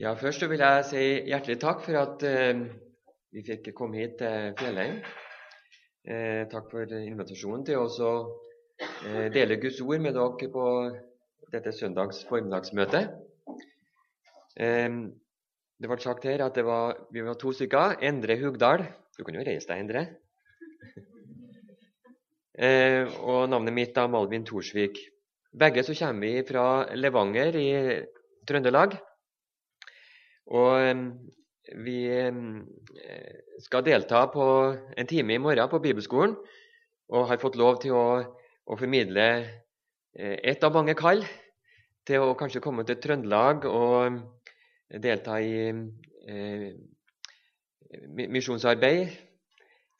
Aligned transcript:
Ja, 0.00 0.14
Først 0.16 0.40
vil 0.48 0.62
jeg 0.62 0.84
si 0.88 1.00
hjertelig 1.28 1.58
takk 1.60 1.82
for 1.84 1.98
at 2.00 2.22
eh, 2.24 2.62
vi 3.28 3.42
fikk 3.44 3.66
komme 3.76 3.98
hit 4.00 4.14
til 4.22 4.54
Fjellheim. 4.56 4.94
Eh, 6.08 6.46
takk 6.48 6.70
for 6.72 6.94
invitasjonen 6.96 7.66
til 7.68 7.82
å 7.82 8.12
eh, 8.80 9.26
dele 9.34 9.58
Guds 9.60 9.82
ord 9.84 10.00
med 10.00 10.16
dere 10.16 10.48
på 10.54 10.64
dette 11.52 11.74
søndags 11.76 12.22
formiddagsmøtet. 12.30 13.12
Eh, 14.56 14.88
det 15.76 15.92
ble 15.92 16.00
sagt 16.00 16.24
her 16.24 16.46
at 16.46 16.62
var, 16.64 16.96
vi 17.12 17.28
var 17.28 17.36
to 17.36 17.52
stykker. 17.52 18.00
Endre 18.00 18.40
Hugdal. 18.40 18.88
Du 19.12 19.26
kan 19.28 19.36
jo 19.36 19.44
reise 19.44 19.68
deg, 19.74 19.84
Endre. 19.84 20.06
Eh, 22.52 23.12
og 23.20 23.44
navnet 23.52 23.76
mitt 23.76 23.96
er 24.00 24.08
Malvin 24.12 24.48
Thorsvik. 24.48 25.04
Begge 25.52 25.84
så 25.84 25.92
kommer 26.00 26.32
vi 26.32 26.48
fra 26.48 26.66
Levanger 26.96 27.56
i 27.60 27.72
Trøndelag. 28.48 28.96
Og 30.50 31.04
vi 31.84 31.98
skal 33.62 33.84
delta 33.86 34.24
på 34.32 34.46
en 34.98 35.06
time 35.06 35.34
i 35.34 35.42
morgen 35.42 35.70
på 35.70 35.80
bibelskolen 35.82 36.34
og 37.12 37.28
har 37.28 37.40
fått 37.42 37.58
lov 37.60 37.78
til 37.82 37.94
å, 37.96 38.06
å 38.66 38.78
formidle 38.78 39.26
eh, 39.36 40.38
ett 40.42 40.64
av 40.64 40.74
mange 40.74 40.94
kall 40.98 41.22
til 42.08 42.24
å 42.24 42.36
kanskje 42.38 42.62
komme 42.64 42.86
til 42.88 42.98
Trøndelag 43.02 43.66
og 43.68 44.18
delta 45.02 45.38
i 45.44 45.68
eh, 45.68 46.66
misjonsarbeid, 48.16 49.12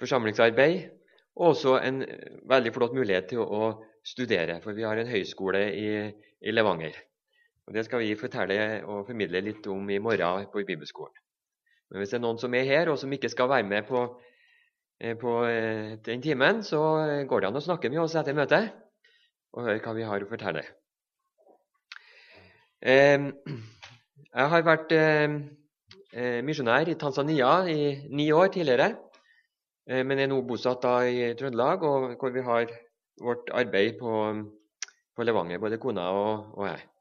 forsamlingsarbeid, 0.00 0.88
og 1.36 1.52
også 1.52 1.78
en 1.84 2.02
veldig 2.48 2.72
flott 2.74 2.96
mulighet 2.96 3.30
til 3.32 3.44
å 3.44 3.72
studere, 4.04 4.58
for 4.64 4.76
vi 4.76 4.84
har 4.88 4.98
en 4.98 5.08
høyskole 5.08 5.62
i, 5.76 5.88
i 6.42 6.54
Levanger. 6.54 6.96
Og 7.66 7.74
Det 7.74 7.84
skal 7.86 8.02
vi 8.02 8.14
fortelle 8.18 8.82
og 8.90 9.06
formidle 9.06 9.40
litt 9.44 9.66
om 9.70 9.90
i 9.90 10.00
morgen 10.02 10.48
på 10.50 10.64
bibelskolen. 10.66 11.14
Men 11.90 12.00
Hvis 12.00 12.10
det 12.10 12.18
er 12.18 12.24
noen 12.24 12.40
som 12.40 12.54
er 12.54 12.64
her, 12.66 12.90
og 12.90 12.98
som 12.98 13.12
ikke 13.12 13.30
skal 13.30 13.50
være 13.50 13.68
med 13.68 13.86
på, 13.86 14.02
eh, 15.00 15.16
på 15.18 15.34
eh, 15.46 15.98
den 16.06 16.22
timen, 16.22 16.62
så 16.64 16.80
går 17.28 17.40
det 17.40 17.50
an 17.50 17.60
å 17.60 17.64
snakke 17.64 17.90
med 17.92 18.00
oss 18.02 18.16
etter 18.16 18.34
møtet 18.34 18.72
og 19.52 19.66
høre 19.66 19.82
hva 19.84 19.92
vi 19.94 20.06
har 20.08 20.24
å 20.24 20.30
fortelle. 20.30 20.64
Jeg 22.82 24.46
har 24.54 24.64
vært 24.66 24.94
eh, 24.96 25.36
misjonær 26.42 26.88
i 26.88 26.96
Tanzania 26.98 27.50
i 27.68 28.08
ni 28.08 28.30
år 28.32 28.48
tidligere, 28.56 28.96
men 29.86 30.18
er 30.18 30.30
nå 30.30 30.40
bosatt 30.46 30.86
i 31.10 31.34
Trøndelag, 31.38 31.84
hvor 32.18 32.32
vi 32.32 32.42
har 32.46 32.70
vårt 33.20 33.50
arbeid 33.52 33.98
på, 34.00 34.12
på 35.14 35.26
Levanger, 35.26 35.60
både 35.62 35.78
kona 35.82 36.08
og, 36.16 36.56
og 36.56 36.66
jeg. 36.70 36.91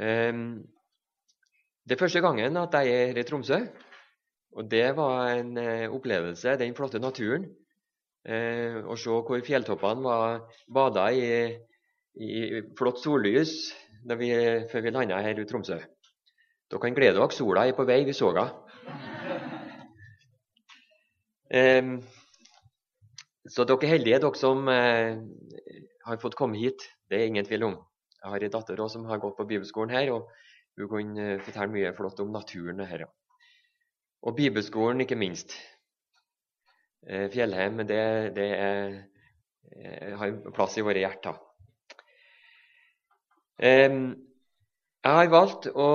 Ehm, 0.00 0.64
det 1.86 1.96
er 1.96 2.02
første 2.02 2.20
gangen 2.20 2.56
at 2.60 2.74
jeg 2.74 2.92
er 2.92 3.06
her 3.12 3.20
i 3.20 3.24
Tromsø. 3.26 3.60
Og 4.56 4.70
det 4.70 4.96
var 4.96 5.36
en 5.36 5.56
eh, 5.58 5.88
opplevelse, 5.92 6.56
den 6.58 6.74
flotte 6.74 6.98
naturen. 6.98 7.44
Eh, 8.26 8.80
å 8.82 8.96
se 8.98 9.12
hvor 9.12 9.42
fjelltoppene 9.44 10.02
var 10.02 10.40
bada 10.72 11.10
i, 11.14 11.26
i 12.16 12.62
flott 12.78 12.98
sollys 12.98 13.52
vi, 14.18 14.30
før 14.70 14.82
vi 14.82 14.94
landa 14.94 15.20
her 15.22 15.38
i 15.38 15.46
Tromsø. 15.46 15.78
Dere 16.66 16.82
kan 16.82 16.96
glede 16.96 17.20
dere. 17.20 17.30
Sola 17.30 17.66
er 17.66 17.76
på 17.76 17.86
vei. 17.86 18.00
Vi 18.08 18.14
så 18.16 18.32
henne. 18.34 18.48
Eh, 21.46 21.92
så 23.46 23.64
dere 23.68 23.86
er 23.86 23.94
heldige, 23.94 24.22
dere 24.24 24.40
som 24.40 24.66
eh, 24.72 25.20
har 26.06 26.22
fått 26.22 26.38
komme 26.38 26.58
hit. 26.58 26.88
Det 27.06 27.20
er 27.20 27.30
ingen 27.30 27.46
tvil 27.46 27.68
om. 27.68 27.76
Jeg 28.26 28.32
har 28.32 28.42
en 28.42 28.50
datter 28.50 28.80
også, 28.82 28.98
som 28.98 29.04
har 29.06 29.20
gått 29.22 29.36
på 29.38 29.44
bibelskolen 29.46 29.92
her, 29.94 30.08
og 30.10 30.32
hun 30.80 30.88
kan 30.90 31.18
eh, 31.22 31.42
fortelle 31.46 31.70
mye 31.70 31.92
flott 31.94 32.18
om 32.24 32.32
naturen 32.34 32.80
her. 32.82 33.04
Og 34.26 34.34
bibelskolen, 34.34 35.04
ikke 35.04 35.18
minst. 35.20 35.52
Eh, 37.06 37.28
Fjellheim 37.30 37.84
det, 37.86 38.00
det 38.34 38.46
er, 38.56 38.96
eh, 39.70 40.16
har 40.18 40.34
plass 40.56 40.74
i 40.74 40.82
våre 40.82 41.04
hjerter. 41.04 41.38
Jeg 43.62 45.14
har 45.16 45.30
valgt 45.32 45.70
å 45.70 45.86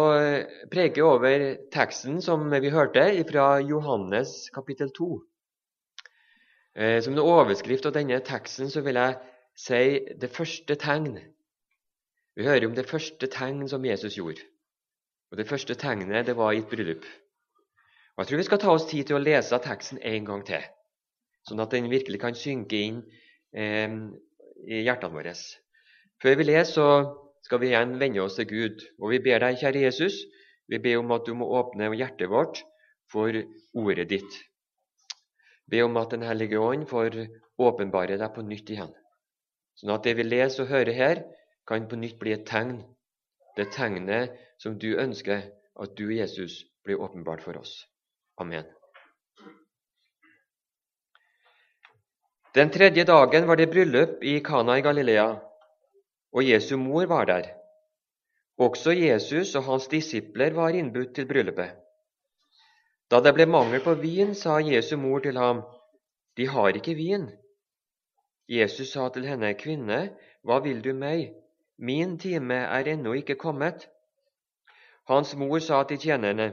preke 0.71 1.03
over 1.05 1.43
teksten 1.75 2.23
som 2.25 2.47
vi 2.49 2.71
hørte 2.73 3.03
fra 3.29 3.59
Johannes 3.59 4.47
kapittel 4.55 4.89
2. 4.95 5.09
Som 7.05 7.13
en 7.13 7.21
overskrift 7.21 7.85
av 7.85 7.93
denne 7.99 8.17
teksten 8.25 8.71
så 8.73 8.81
vil 8.81 8.97
jeg 8.97 9.19
si 9.53 9.83
det 10.17 10.31
første 10.33 10.79
tegn 10.79 11.19
vi 12.35 12.47
hører 12.47 12.67
om 12.67 12.75
det 12.75 12.87
første 12.89 13.27
tegn 13.27 13.67
som 13.67 13.85
Jesus 13.85 14.17
gjorde. 14.17 14.43
Og 15.31 15.37
Det 15.37 15.47
første 15.47 15.75
tegnet 15.75 16.25
det 16.27 16.35
var 16.35 16.51
i 16.51 16.59
et 16.59 16.69
bryllup. 16.69 17.05
Og 18.15 18.23
Jeg 18.23 18.27
tror 18.27 18.37
vi 18.37 18.43
skal 18.43 18.59
ta 18.59 18.71
oss 18.71 18.87
tid 18.89 19.07
til 19.07 19.15
å 19.15 19.23
lese 19.23 19.59
teksten 19.63 19.99
en 20.03 20.25
gang 20.25 20.43
til, 20.45 20.63
sånn 21.47 21.63
at 21.63 21.71
den 21.71 21.89
virkelig 21.91 22.19
kan 22.19 22.35
synke 22.35 22.75
inn 22.75 23.01
eh, 23.55 23.87
i 24.67 24.83
hjertene 24.83 25.15
våre. 25.15 25.33
Før 26.21 26.35
vi 26.37 26.47
leser, 26.49 26.73
så 26.73 26.87
skal 27.47 27.61
vi 27.61 27.71
igjen 27.71 27.97
vende 27.99 28.21
oss 28.21 28.37
til 28.37 28.49
Gud. 28.49 28.83
Og 28.99 29.15
vi 29.15 29.21
ber 29.23 29.41
deg, 29.41 29.57
kjære 29.61 29.85
Jesus, 29.87 30.19
vi 30.67 30.79
ber 30.79 30.99
om 30.99 31.11
at 31.15 31.25
du 31.25 31.33
må 31.35 31.47
åpne 31.57 31.89
hjertet 31.95 32.29
vårt 32.29 32.61
for 33.11 33.35
ordet 33.73 34.07
ditt. 34.11 34.39
Be 35.71 35.81
om 35.83 35.97
at 35.97 36.11
Den 36.11 36.27
hellige 36.27 36.59
ånd 36.59 36.87
får 36.87 37.15
åpenbare 37.59 38.17
deg 38.19 38.33
på 38.35 38.43
nytt 38.43 38.69
igjen, 38.69 38.91
sånn 39.79 39.93
at 39.95 40.03
det 40.03 40.17
vi 40.19 40.27
leser 40.27 40.65
og 40.65 40.71
hører 40.73 40.97
her, 40.97 41.23
kan 41.71 41.87
på 41.87 41.95
nytt 41.95 42.19
bli 42.19 42.33
et 42.35 42.45
tegn. 42.47 42.81
Det 43.55 43.71
tegnet 43.71 44.35
som 44.59 44.77
du 44.79 44.91
ønsker 44.99 45.47
at 45.79 45.95
du, 45.97 46.09
Jesus, 46.11 46.65
blir 46.83 46.99
åpenbart 46.99 47.43
for 47.43 47.57
oss. 47.57 47.85
Amen. 48.37 48.65
Den 52.55 52.69
tredje 52.69 53.05
dagen 53.07 53.47
var 53.47 53.55
det 53.55 53.69
bryllup 53.71 54.23
i 54.23 54.39
Kana 54.43 54.77
i 54.77 54.83
Galilea, 54.83 55.27
og 56.35 56.43
Jesu 56.43 56.75
mor 56.77 57.05
var 57.07 57.25
der. 57.25 57.47
Også 58.59 58.91
Jesus 58.91 59.55
og 59.55 59.63
hans 59.63 59.87
disipler 59.87 60.51
var 60.53 60.75
innbudt 60.75 61.15
til 61.15 61.27
bryllupet. 61.27 61.71
Da 63.11 63.19
det 63.23 63.33
ble 63.35 63.47
mangel 63.47 63.79
på 63.83 63.95
vin, 63.99 64.35
sa 64.35 64.59
Jesu 64.59 64.97
mor 64.97 65.23
til 65.23 65.39
ham, 65.39 65.63
De 66.37 66.47
har 66.47 66.75
ikke 66.75 66.95
vin. 66.95 67.29
Jesus 68.47 68.91
sa 68.91 69.09
til 69.09 69.25
henne, 69.27 69.53
Kvinne, 69.53 70.09
hva 70.43 70.59
vil 70.63 70.83
du 70.83 70.93
meg? 70.93 71.40
Min 71.81 72.17
time 72.17 72.55
er 72.55 72.87
ennå 72.93 73.13
ikke 73.17 73.35
kommet. 73.41 73.87
Hans 75.09 75.33
mor 75.35 75.59
sa 75.59 75.79
til 75.89 75.97
tjenerne, 75.97 76.51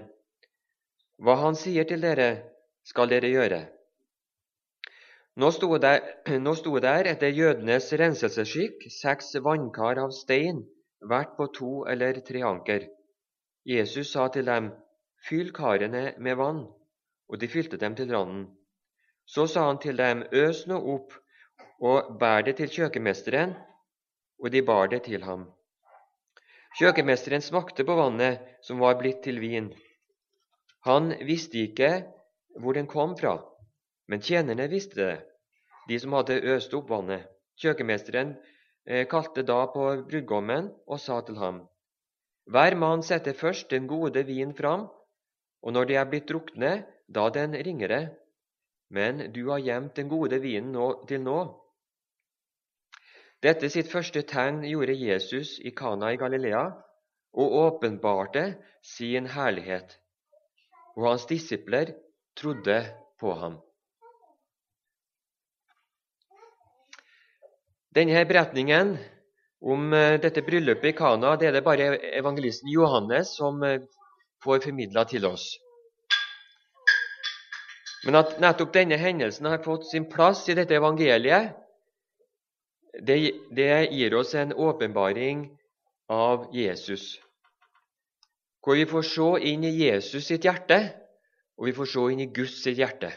Hva 1.21 1.35
han 1.43 1.59
sier 1.59 1.85
til 1.85 2.01
dere, 2.01 2.29
skal 2.85 3.11
dere 3.13 3.29
gjøre. 3.29 3.59
Nå 5.37 5.51
sto 5.53 5.69
der, 5.79 6.01
der 6.87 7.11
etter 7.13 7.29
jødenes 7.29 7.93
renselsesskikk 7.93 8.89
seks 8.89 9.35
vannkar 9.45 10.01
av 10.01 10.17
stein, 10.17 10.65
hvert 11.05 11.37
på 11.37 11.51
to 11.61 11.85
eller 11.85 12.23
tre 12.25 12.43
anker. 12.43 12.89
Jesus 13.65 14.13
sa 14.13 14.29
til 14.33 14.47
dem, 14.47 14.73
Fyll 15.29 15.53
karene 15.53 16.15
med 16.19 16.37
vann, 16.41 16.65
og 17.29 17.41
de 17.41 17.49
fylte 17.49 17.77
dem 17.77 17.95
til 17.95 18.15
randen. 18.15 18.47
Så 19.27 19.47
sa 19.47 19.67
han 19.67 19.79
til 19.79 19.99
dem, 19.99 20.25
Øs 20.33 20.67
nå 20.67 20.79
opp 20.95 21.13
og 21.81 22.19
bær 22.19 22.47
det 22.47 22.57
til 22.57 22.71
kjøkkenmesteren, 22.71 23.59
og 24.39 24.51
de 24.55 24.63
bar 24.63 24.89
det 24.89 25.03
til 25.07 25.25
ham. 25.27 25.47
Kjøkkenmesteren 26.79 27.43
smakte 27.43 27.85
på 27.85 27.97
vannet 27.99 28.45
som 28.63 28.83
var 28.83 28.99
blitt 29.01 29.23
til 29.25 29.41
vin. 29.43 29.73
Han 30.87 31.11
visste 31.27 31.65
ikke 31.65 31.91
hvor 32.59 32.77
den 32.77 32.87
kom 32.87 33.17
fra, 33.19 33.39
men 34.09 34.23
tjenerne 34.23 34.69
visste 34.71 35.01
det, 35.01 35.17
de 35.89 35.99
som 35.99 36.15
hadde 36.15 36.41
øst 36.55 36.75
opp 36.75 36.91
vannet. 36.93 37.27
Kjøkkenmesteren 37.59 38.37
eh, 38.87 39.07
kalte 39.11 39.43
da 39.43 39.65
på 39.73 39.89
brudgommen 40.07 40.71
og 40.87 41.01
sa 41.03 41.21
til 41.27 41.41
ham:" 41.43 41.67
Hver 42.49 42.77
mann 42.81 43.03
setter 43.03 43.35
først 43.37 43.71
den 43.71 43.89
gode 43.89 44.23
vin 44.27 44.55
fram, 44.55 44.87
og 45.63 45.73
når 45.73 45.85
de 45.85 45.95
er 45.95 46.05
blitt 46.09 46.29
drukne, 46.29 46.87
da 47.09 47.29
den 47.29 47.53
ringere. 47.53 48.17
Men 48.91 49.33
du 49.33 49.51
har 49.51 49.59
gjemt 49.59 49.97
den 49.97 50.09
gode 50.09 50.39
vinen 50.41 50.73
nå, 50.73 51.05
til 51.09 51.21
nå. 51.21 51.41
Dette 53.39 53.69
sitt 53.71 53.87
første 53.87 54.25
tegn 54.27 54.65
gjorde 54.67 54.97
Jesus 54.99 55.59
i 55.63 55.71
Kana 55.71 56.11
i 56.11 56.19
Galilea 56.19 56.65
og 57.39 57.53
åpenbarte 57.61 58.43
sin 58.83 59.29
herlighet, 59.31 59.93
og 60.97 61.07
hans 61.13 61.27
disipler 61.31 61.93
trodde 62.35 62.81
på 63.21 63.35
ham. 63.39 63.61
Denne 67.95 68.25
beretningen 68.27 68.97
om 69.63 69.95
eh, 69.95 70.19
dette 70.23 70.43
bryllupet 70.47 70.91
i 70.91 70.97
Kana 70.99 71.37
det 71.39 71.49
er 71.49 71.57
det 71.59 71.65
bare 71.67 71.95
evangelisten 72.19 72.71
Johannes 72.75 73.37
som 73.39 73.63
eh, 73.63 73.87
får 74.43 74.67
formidla 74.67 75.07
til 75.07 75.31
oss. 75.31 75.47
Men 78.03 78.19
at 78.19 78.37
nettopp 78.43 78.75
denne 78.75 78.99
hendelsen 78.99 79.47
har 79.47 79.63
fått 79.63 79.87
sin 79.87 80.11
plass 80.11 80.45
i 80.51 80.59
dette 80.59 80.75
evangeliet, 80.75 81.55
det, 83.03 83.19
det 83.55 83.89
gir 83.93 84.15
oss 84.15 84.35
en 84.35 84.53
åpenbaring 84.53 85.49
av 86.09 86.49
Jesus. 86.55 87.21
hvor 88.69 88.77
vi 88.77 88.85
får 88.85 89.03
se 89.09 89.27
inn 89.49 89.63
i 89.65 89.71
Jesus 89.87 90.27
sitt 90.29 90.45
hjerte, 90.45 90.77
og 91.57 91.71
vi 91.71 91.73
får 91.73 91.87
se 91.89 92.03
inn 92.13 92.21
i 92.21 92.27
Guds 92.29 92.59
sitt 92.61 92.77
hjerte. 92.77 93.09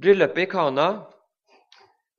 Bryllupet 0.00 0.46
i 0.46 0.48
Kana 0.48 0.86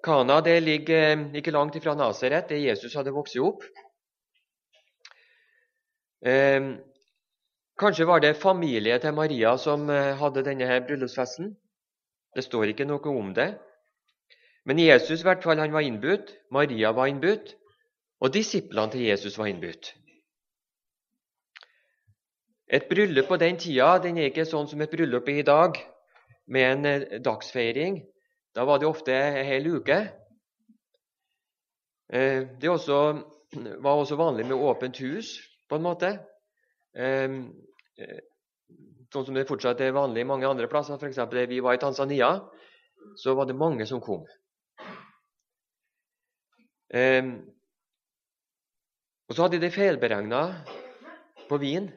Kana 0.04 0.42
det 0.42 0.60
ligger 0.60 1.12
eh, 1.14 1.24
ikke 1.38 1.54
langt 1.54 1.76
ifra 1.76 1.94
Nasaret, 1.96 2.50
der 2.50 2.62
Jesus 2.62 2.94
hadde 2.98 3.14
vokst 3.14 3.38
opp. 3.38 3.64
Eh, 6.26 6.78
kanskje 7.78 8.08
var 8.10 8.22
det 8.22 8.38
familie 8.42 8.98
til 9.00 9.14
Maria 9.14 9.58
som 9.58 9.90
eh, 9.90 10.16
hadde 10.18 10.46
denne 10.46 10.80
bryllupsfesten. 10.88 11.54
Det 12.36 12.44
står 12.44 12.72
ikke 12.72 12.90
noe 12.90 13.14
om 13.14 13.34
det. 13.38 13.52
Men 14.66 14.80
Jesus 14.80 15.22
i 15.22 15.26
hvert 15.26 15.44
fall, 15.44 15.60
han 15.60 15.74
var 15.74 15.86
innbudt, 15.86 16.36
Maria 16.52 16.92
var 16.94 17.10
innbudt, 17.10 17.56
og 18.22 18.34
disiplene 18.34 18.92
til 18.94 19.08
Jesus 19.08 19.38
var 19.38 19.50
innbudt. 19.50 19.96
Et 22.72 22.86
bryllup 22.90 23.28
på 23.28 23.40
den 23.42 23.58
tida 23.60 23.98
den 24.04 24.20
er 24.22 24.30
ikke 24.30 24.46
sånn 24.48 24.70
som 24.70 24.82
et 24.82 24.92
bryllup 24.92 25.28
i 25.30 25.42
dag, 25.44 25.80
med 26.52 26.68
en 26.68 26.88
eh, 26.88 27.20
dagsfeiring. 27.24 28.00
Da 28.56 28.66
var 28.68 28.80
det 28.80 28.88
ofte 28.88 29.16
en 29.16 29.46
hel 29.48 29.68
uke. 29.68 29.98
Eh, 32.14 32.48
det 32.62 32.70
også, 32.70 33.00
var 33.86 33.92
også 33.98 34.20
vanlig 34.20 34.48
med 34.48 34.62
åpent 34.62 35.02
hus, 35.04 35.36
på 35.70 35.80
en 35.80 35.86
måte. 35.88 36.14
Eh, 36.96 37.40
sånn 39.12 39.28
som 39.28 39.36
det 39.36 39.48
fortsatt 39.50 39.82
er 39.84 39.96
vanlig 39.96 40.26
mange 40.28 40.48
andre 40.48 40.70
plasser. 40.72 41.00
F.eks. 41.00 41.20
da 41.20 41.46
vi 41.50 41.60
var 41.64 41.76
i 41.76 41.82
Tanzania, 41.82 42.38
så 43.20 43.36
var 43.36 43.50
det 43.50 43.58
mange 43.58 43.88
som 43.90 44.04
kom. 44.04 44.24
Og 46.92 47.36
så 49.36 49.46
hadde 49.46 49.62
de 49.62 49.72
feilberegna 49.72 50.42
på 51.50 51.58
vin. 51.62 51.90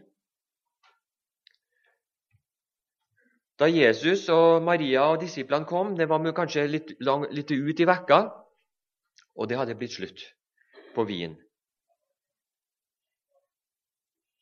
Da 3.58 3.67
Jesus 3.70 4.29
og 4.35 4.62
Maria 4.67 5.02
og 5.12 5.20
disiplene 5.23 5.67
kom, 5.67 5.96
det 5.99 6.08
var 6.11 6.32
kanskje 6.35 6.67
litt, 6.67 6.94
lang, 7.00 7.26
litt 7.31 7.50
ut 7.50 7.81
i 7.81 7.87
vekka, 7.87 8.19
og 9.35 9.49
det 9.49 9.58
hadde 9.58 9.79
blitt 9.79 9.94
slutt 9.94 10.20
på 10.94 11.05
vin. 11.06 11.37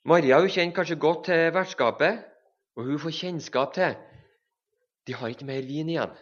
Maria 0.09 0.41
hun 0.41 0.51
kjenner 0.51 0.77
kanskje 0.77 1.01
godt 1.01 1.25
til 1.29 1.53
vertskapet, 1.55 2.25
og 2.77 2.85
hun 2.89 2.99
får 2.99 3.19
kjennskap 3.21 3.75
til 3.77 3.93
de 5.07 5.15
har 5.15 5.33
ikke 5.33 5.47
mer 5.47 5.65
vin 5.67 5.91
igjen. 5.91 6.13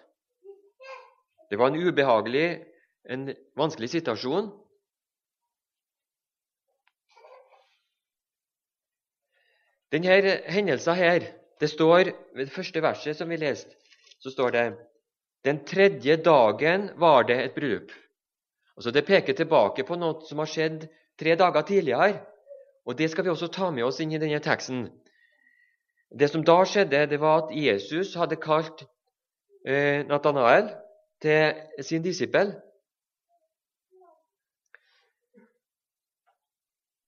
Det 1.51 1.59
var 1.59 1.71
en 1.71 1.81
ubehagelig, 1.83 2.63
en 3.09 3.31
vanskelig 3.57 3.91
situasjon. 3.91 4.51
Denne 9.91 10.37
hendelsen 10.47 10.95
her 10.95 11.27
det 11.61 11.69
står 11.71 12.13
ved 12.37 12.47
det 12.47 12.55
første 12.55 12.83
verset 12.83 13.17
som 13.17 13.29
vi 13.29 13.37
leste, 13.37 13.75
så 14.21 14.31
står 14.31 14.51
det 14.51 14.69
Den 15.45 15.65
tredje 15.65 16.17
dagen 16.17 16.91
var 16.97 17.23
det 17.23 17.45
et 17.45 17.55
bryllup. 17.55 17.93
Altså 18.77 18.91
Det 18.91 19.07
peker 19.07 19.33
tilbake 19.33 19.85
på 19.85 19.97
noe 19.97 20.21
som 20.29 20.39
har 20.39 20.49
skjedd 20.49 20.89
tre 21.19 21.35
dager 21.35 21.63
tidligere. 21.63 22.21
Og 22.87 22.99
Det 22.99 23.11
skal 23.11 23.25
vi 23.25 23.31
også 23.31 23.49
ta 23.49 23.71
med 23.71 23.85
oss 23.85 24.01
inn 24.01 24.13
i 24.13 24.19
denne 24.19 24.41
teksten. 24.41 24.89
Det 26.19 26.31
som 26.31 26.45
da 26.45 26.65
skjedde, 26.65 27.07
det 27.07 27.21
var 27.21 27.45
at 27.45 27.55
Jesus 27.55 28.15
hadde 28.15 28.37
kalt 28.37 28.85
eh, 29.67 30.07
Nathanael 30.07 30.73
til 31.23 31.55
sin 31.85 32.03
disippel. 32.03 32.55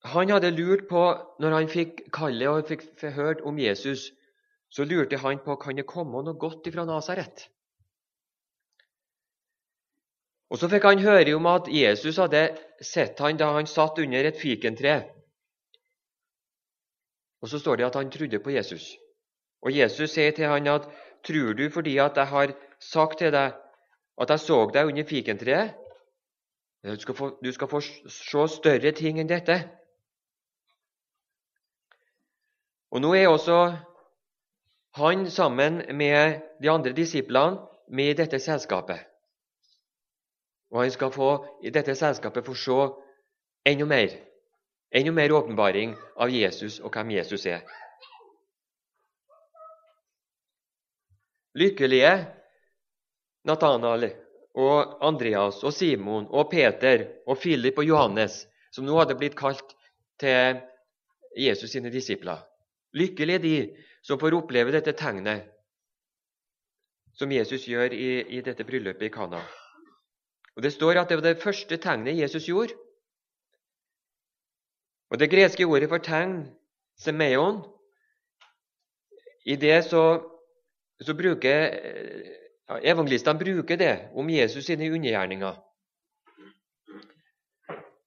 Han 0.04 0.30
hadde 0.30 0.50
lurt 0.50 0.88
på, 0.90 1.02
når 1.38 1.54
han 1.54 1.68
fikk 1.70 2.00
kallet 2.12 2.48
og 2.50 2.66
fikk 2.66 2.82
hørt 3.14 3.40
om 3.46 3.58
Jesus, 3.58 4.10
så 4.72 4.84
lurte 4.84 5.20
han 5.22 5.38
på 5.44 5.56
kan 5.62 5.76
det 5.78 5.86
komme 5.86 6.24
noe 6.24 6.38
godt 6.38 6.66
ifra 6.66 6.84
Nasaret. 6.88 7.46
Og 10.52 10.58
Så 10.58 10.68
fikk 10.68 10.84
han 10.84 11.00
høre 11.00 11.32
om 11.34 11.46
at 11.48 11.68
Jesus 11.72 12.18
hadde 12.20 12.42
sett 12.84 13.20
han 13.24 13.38
da 13.40 13.54
han 13.54 13.66
satt 13.66 13.98
under 14.02 14.26
et 14.28 14.36
fikentre. 14.36 14.98
Og 17.40 17.48
Så 17.48 17.58
står 17.58 17.76
det 17.76 17.86
at 17.86 17.96
han 17.96 18.10
trodde 18.10 18.38
på 18.38 18.50
Jesus. 18.50 18.90
Og 19.62 19.72
Jesus 19.72 20.10
sier 20.10 20.34
til 20.36 20.50
han 20.50 20.66
at 20.66 20.88
tror 21.24 21.54
du 21.54 21.70
fordi 21.70 21.96
at 21.98 22.16
jeg 22.16 22.26
har 22.26 22.52
sagt 22.80 23.18
til 23.18 23.32
deg 23.32 23.54
at 24.20 24.30
jeg 24.30 24.40
så 24.40 24.58
deg 24.74 24.86
under 24.86 25.04
fikentreet? 25.04 25.74
Du 26.84 27.00
skal 27.00 27.14
få, 27.14 27.38
du 27.44 27.52
skal 27.52 27.68
få 27.68 27.80
se 27.80 28.48
større 28.48 28.92
ting 28.92 29.20
enn 29.22 29.30
dette. 29.30 29.60
Og 32.92 33.00
Nå 33.00 33.14
er 33.16 33.28
også 33.28 33.58
han 35.00 35.30
sammen 35.30 35.80
med 35.96 36.40
de 36.60 36.70
andre 36.70 36.92
disiplene 36.92 37.60
med 37.88 38.10
i 38.12 38.16
dette 38.18 38.40
selskapet. 38.40 39.00
Og 40.72 40.82
han 40.82 40.92
skal 40.92 41.12
få, 41.12 41.30
i 41.64 41.72
dette 41.72 41.94
selskapet 41.96 42.44
få 42.44 42.54
se 42.56 42.76
enda 43.72 43.88
mer. 43.88 44.12
Enda 44.92 45.12
mer 45.12 45.32
åpenbaring 45.32 45.96
av 46.20 46.30
Jesus 46.32 46.80
og 46.80 46.92
hvem 46.92 47.14
Jesus 47.16 47.46
er. 47.46 47.64
Lykkelige 51.56 52.12
Natanael 53.48 54.10
og 54.54 54.98
Andreas 55.04 55.64
og 55.64 55.72
Simon 55.72 56.28
og 56.28 56.50
Peter 56.52 57.08
og 57.26 57.40
Philip 57.40 57.78
og 57.78 57.88
Johannes, 57.88 58.46
som 58.72 58.84
nå 58.84 58.96
hadde 59.00 59.16
blitt 59.16 59.36
kalt 59.36 59.76
til 60.20 60.60
Jesus 61.36 61.72
sine 61.72 61.92
disipler. 61.92 62.51
Lykkelige 62.92 63.38
de 63.42 63.56
som 64.02 64.20
får 64.20 64.34
oppleve 64.36 64.72
dette 64.74 64.92
tegnet 64.92 65.48
som 67.16 67.32
Jesus 67.32 67.66
gjør 67.68 67.92
i, 67.92 68.38
i 68.38 68.40
dette 68.44 68.64
bryllupet 68.64 69.06
i 69.06 69.12
Kana. 69.12 69.42
Og 70.56 70.62
Det 70.62 70.72
står 70.72 71.00
at 71.00 71.08
det 71.08 71.18
var 71.20 71.26
det 71.26 71.42
første 71.42 71.76
tegnet 71.76 72.18
Jesus 72.18 72.48
gjorde. 72.48 72.74
Og 75.10 75.18
Det 75.18 75.30
greske 75.30 75.64
ordet 75.64 75.88
for 75.88 75.98
tegn, 75.98 76.46
semeon, 76.96 77.62
i 79.44 79.56
det 79.56 79.84
så, 79.84 80.22
så 81.00 81.14
bruker 81.14 81.68
Evangelistene 82.82 83.38
bruker 83.38 83.76
det 83.76 84.10
om 84.16 84.30
Jesus 84.30 84.64
sine 84.64 84.86
undergjerninger. 84.92 85.56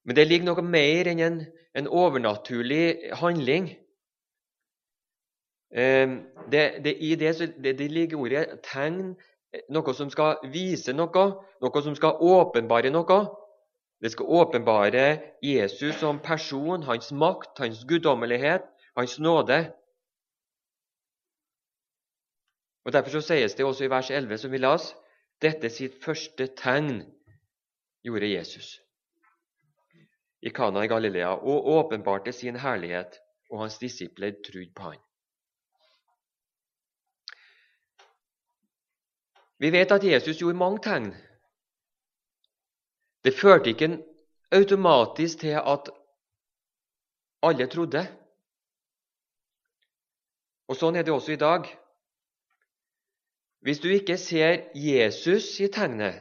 Men 0.04 0.16
det 0.16 0.26
ligger 0.26 0.46
noe 0.48 0.62
mer 0.62 1.10
enn 1.10 1.20
en, 1.22 1.36
en 1.76 1.86
overnaturlig 1.86 3.12
handling 3.20 3.68
det, 5.72 6.84
det, 6.84 6.96
I 7.00 7.14
det, 7.14 7.38
det, 7.64 7.78
det 7.78 7.90
ligger 7.90 8.16
ordet 8.16 8.60
'tegn', 8.62 9.16
noe 9.70 9.94
som 9.94 10.10
skal 10.10 10.36
vise 10.52 10.92
noe, 10.92 11.24
noe 11.62 11.82
som 11.82 11.96
skal 11.96 12.20
åpenbare 12.20 12.90
noe. 12.90 13.18
Det 14.00 14.12
skal 14.12 14.26
åpenbare 14.28 15.20
Jesus 15.42 15.96
som 15.96 16.20
person, 16.20 16.82
hans 16.82 17.12
makt, 17.12 17.58
hans 17.58 17.84
guddommelighet, 17.88 18.62
hans 18.96 19.18
nåde. 19.18 19.72
Og 22.84 22.92
Derfor 22.92 23.10
så 23.10 23.20
sies 23.20 23.54
det 23.54 23.64
også 23.64 23.84
i 23.84 23.90
vers 23.90 24.10
11, 24.10 24.38
som 24.38 24.52
vi 24.52 24.58
las, 24.58 24.94
dette 25.42 25.70
sitt 25.70 26.04
første 26.04 26.46
tegn 26.46 27.02
gjorde 28.04 28.28
Jesus 28.28 28.86
i 30.46 30.50
Kana 30.50 30.84
i 30.84 30.88
Galilea 30.88 31.32
og 31.34 31.66
åpenbarte 31.66 32.32
sin 32.32 32.56
herlighet, 32.56 33.18
og 33.50 33.64
hans 33.64 33.78
disipler 33.78 34.36
trodde 34.46 34.72
på 34.76 34.82
han. 34.82 35.00
Vi 39.58 39.70
vet 39.70 39.92
at 39.92 40.04
Jesus 40.04 40.38
gjorde 40.38 40.58
mange 40.58 40.82
tegn. 40.84 41.08
Det 43.24 43.34
førte 43.34 43.72
ikke 43.72 43.88
automatisk 44.52 45.38
til 45.38 45.56
at 45.56 45.90
alle 47.42 47.66
trodde. 47.66 48.04
Og 50.68 50.76
Sånn 50.76 50.98
er 50.98 51.06
det 51.06 51.14
også 51.14 51.32
i 51.34 51.40
dag. 51.40 51.66
Hvis 53.64 53.80
du 53.82 53.88
ikke 53.90 54.18
ser 54.20 54.68
Jesus 54.74 55.48
i 55.62 55.70
tegnet, 55.72 56.20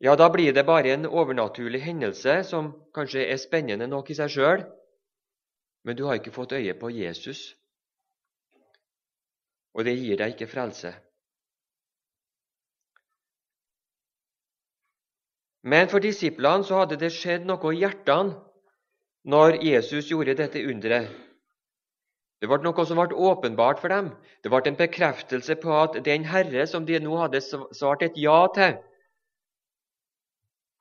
ja, 0.00 0.16
da 0.16 0.28
blir 0.28 0.52
det 0.52 0.66
bare 0.66 0.92
en 0.92 1.06
overnaturlig 1.06 1.80
hendelse 1.82 2.42
som 2.44 2.72
kanskje 2.94 3.24
er 3.24 3.38
spennende 3.40 3.86
nok 3.88 4.10
i 4.10 4.16
seg 4.18 4.32
sjøl, 4.32 4.64
men 5.84 5.96
du 5.96 6.04
har 6.06 6.18
ikke 6.18 6.34
fått 6.34 6.52
øye 6.58 6.74
på 6.78 6.90
Jesus 6.92 7.54
og 9.76 9.84
det 9.84 9.96
gir 9.98 10.16
deg 10.16 10.34
ikke 10.34 10.48
frelse. 10.48 10.94
Men 15.66 15.90
for 15.90 16.00
disiplene 16.00 16.64
så 16.64 16.80
hadde 16.82 16.98
det 17.00 17.12
skjedd 17.12 17.44
noe 17.44 17.74
i 17.74 17.82
hjertene 17.82 18.36
når 19.26 19.58
Jesus 19.66 20.08
gjorde 20.08 20.36
dette 20.38 20.62
underet. 20.62 21.10
Det 22.40 22.48
ble 22.48 22.60
noe 22.62 22.84
som 22.86 23.00
ble 23.00 23.16
åpenbart 23.28 23.80
for 23.82 23.92
dem. 23.92 24.12
Det 24.44 24.52
ble 24.52 24.62
en 24.70 24.78
bekreftelse 24.78 25.56
på 25.60 25.72
at 25.74 25.96
den 26.06 26.26
Herre 26.28 26.66
som 26.70 26.86
de 26.86 27.00
nå 27.02 27.16
hadde 27.18 27.42
svart 27.42 28.04
et 28.06 28.18
ja 28.20 28.44
til, 28.54 28.76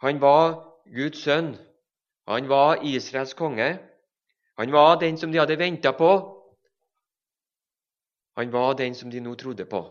han 0.05 0.21
var 0.21 0.75
Guds 0.85 1.23
sønn, 1.23 1.55
Han 2.27 2.49
var 2.49 2.81
Israels 2.83 3.33
konge. 3.33 3.79
Han 4.57 4.71
var 4.71 4.99
den 4.99 5.17
som 5.17 5.31
de 5.31 5.37
hadde 5.37 5.59
venta 5.59 5.91
på. 5.91 6.34
Han 8.35 8.51
var 8.51 8.73
den 8.75 8.95
som 8.95 9.11
de 9.11 9.21
nå 9.23 9.35
trodde 9.35 9.65
på. 9.65 9.81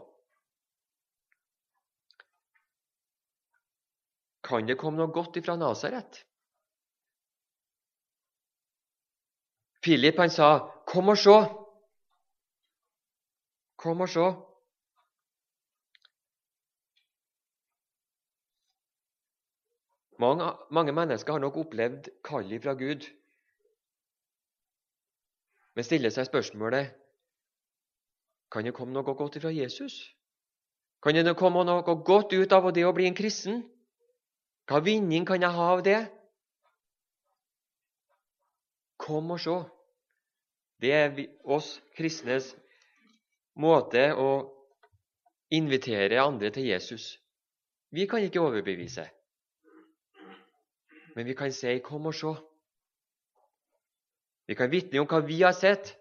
Kan 4.44 4.68
det 4.68 4.76
komme 4.76 5.00
noe 5.00 5.12
godt 5.12 5.38
ifra 5.40 5.56
Nasaret? 5.56 6.20
Philip 9.84 10.16
han 10.20 10.30
sa, 10.30 10.48
'Kom 10.86 11.08
og 11.08 11.16
se'. 11.16 11.64
Kom 13.76 14.00
og 14.00 14.08
se. 14.08 14.26
Mange, 20.18 20.52
mange 20.70 20.92
mennesker 20.92 21.32
har 21.32 21.40
nok 21.40 21.56
opplevd 21.56 22.08
kallet 22.24 22.62
fra 22.62 22.72
Gud, 22.74 23.02
men 25.74 25.84
stiller 25.84 26.10
seg 26.10 26.28
spørsmålet 26.28 26.94
kan 28.54 28.62
det 28.62 28.74
komme 28.76 28.94
noe 28.94 29.16
godt 29.18 29.40
fra 29.42 29.50
Jesus? 29.50 29.96
Kan 31.02 31.18
det 31.18 31.34
komme 31.36 31.64
noe 31.66 31.82
godt 32.06 32.32
ut 32.32 32.52
av 32.54 32.70
det 32.72 32.84
å 32.86 32.92
bli 32.94 33.08
en 33.10 33.16
kristen? 33.18 33.64
Hva 34.70 34.78
vinning 34.80 35.26
kan 35.26 35.42
jeg 35.42 35.56
ha 35.56 35.72
av 35.74 35.82
det? 35.84 35.98
Kom 39.02 39.34
og 39.34 39.42
se. 39.42 39.56
Det 40.78 40.92
er 40.94 41.18
oss 41.44 41.74
kristnes 41.98 42.52
måte 43.58 44.06
å 44.14 44.30
invitere 45.54 46.22
andre 46.22 46.52
til 46.54 46.70
Jesus. 46.70 47.16
Vi 47.94 48.06
kan 48.10 48.22
ikke 48.22 48.42
overbevise, 48.42 49.04
men 51.14 51.26
vi 51.26 51.34
kan 51.34 51.52
si 51.52 51.80
'kom 51.80 52.06
og 52.06 52.14
se'. 52.14 52.42
Vi 54.46 54.54
kan 54.54 54.70
vitne 54.70 55.00
om 55.00 55.06
hva 55.06 55.20
vi 55.26 55.42
har 55.42 55.52
sett. 55.52 55.96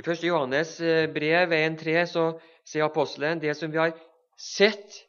I 0.00 0.02
1. 0.02 0.22
Johannes 0.22 0.80
eh, 0.80 1.06
brev 1.12 1.52
1.3 1.52 2.06
så 2.08 2.22
sier 2.64 2.86
apostelen 2.86 3.40
det 3.40 3.52
som 3.58 3.72
vi 3.72 3.76
har 3.76 3.92
sett, 4.40 5.02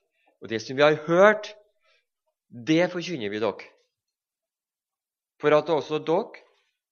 og 0.43 0.49
det 0.51 0.59
som 0.59 0.75
vi 0.75 0.83
har 0.83 0.97
hørt, 1.05 1.53
det 2.51 2.89
forkynner 2.91 3.31
vi 3.31 3.39
dere. 3.39 3.69
For 5.39 5.55
at 5.55 5.71
også 5.71 6.01
dere 6.03 6.43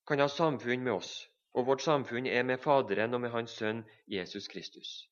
kan 0.08 0.24
ha 0.24 0.30
samfunn 0.32 0.86
med 0.86 0.96
oss, 0.96 1.12
og 1.52 1.68
vårt 1.68 1.84
samfunn 1.84 2.30
er 2.30 2.48
med 2.48 2.64
Faderen 2.64 3.18
og 3.18 3.26
med 3.26 3.36
Hans 3.36 3.58
Sønn 3.60 3.84
Jesus 4.08 4.48
Kristus. 4.48 5.10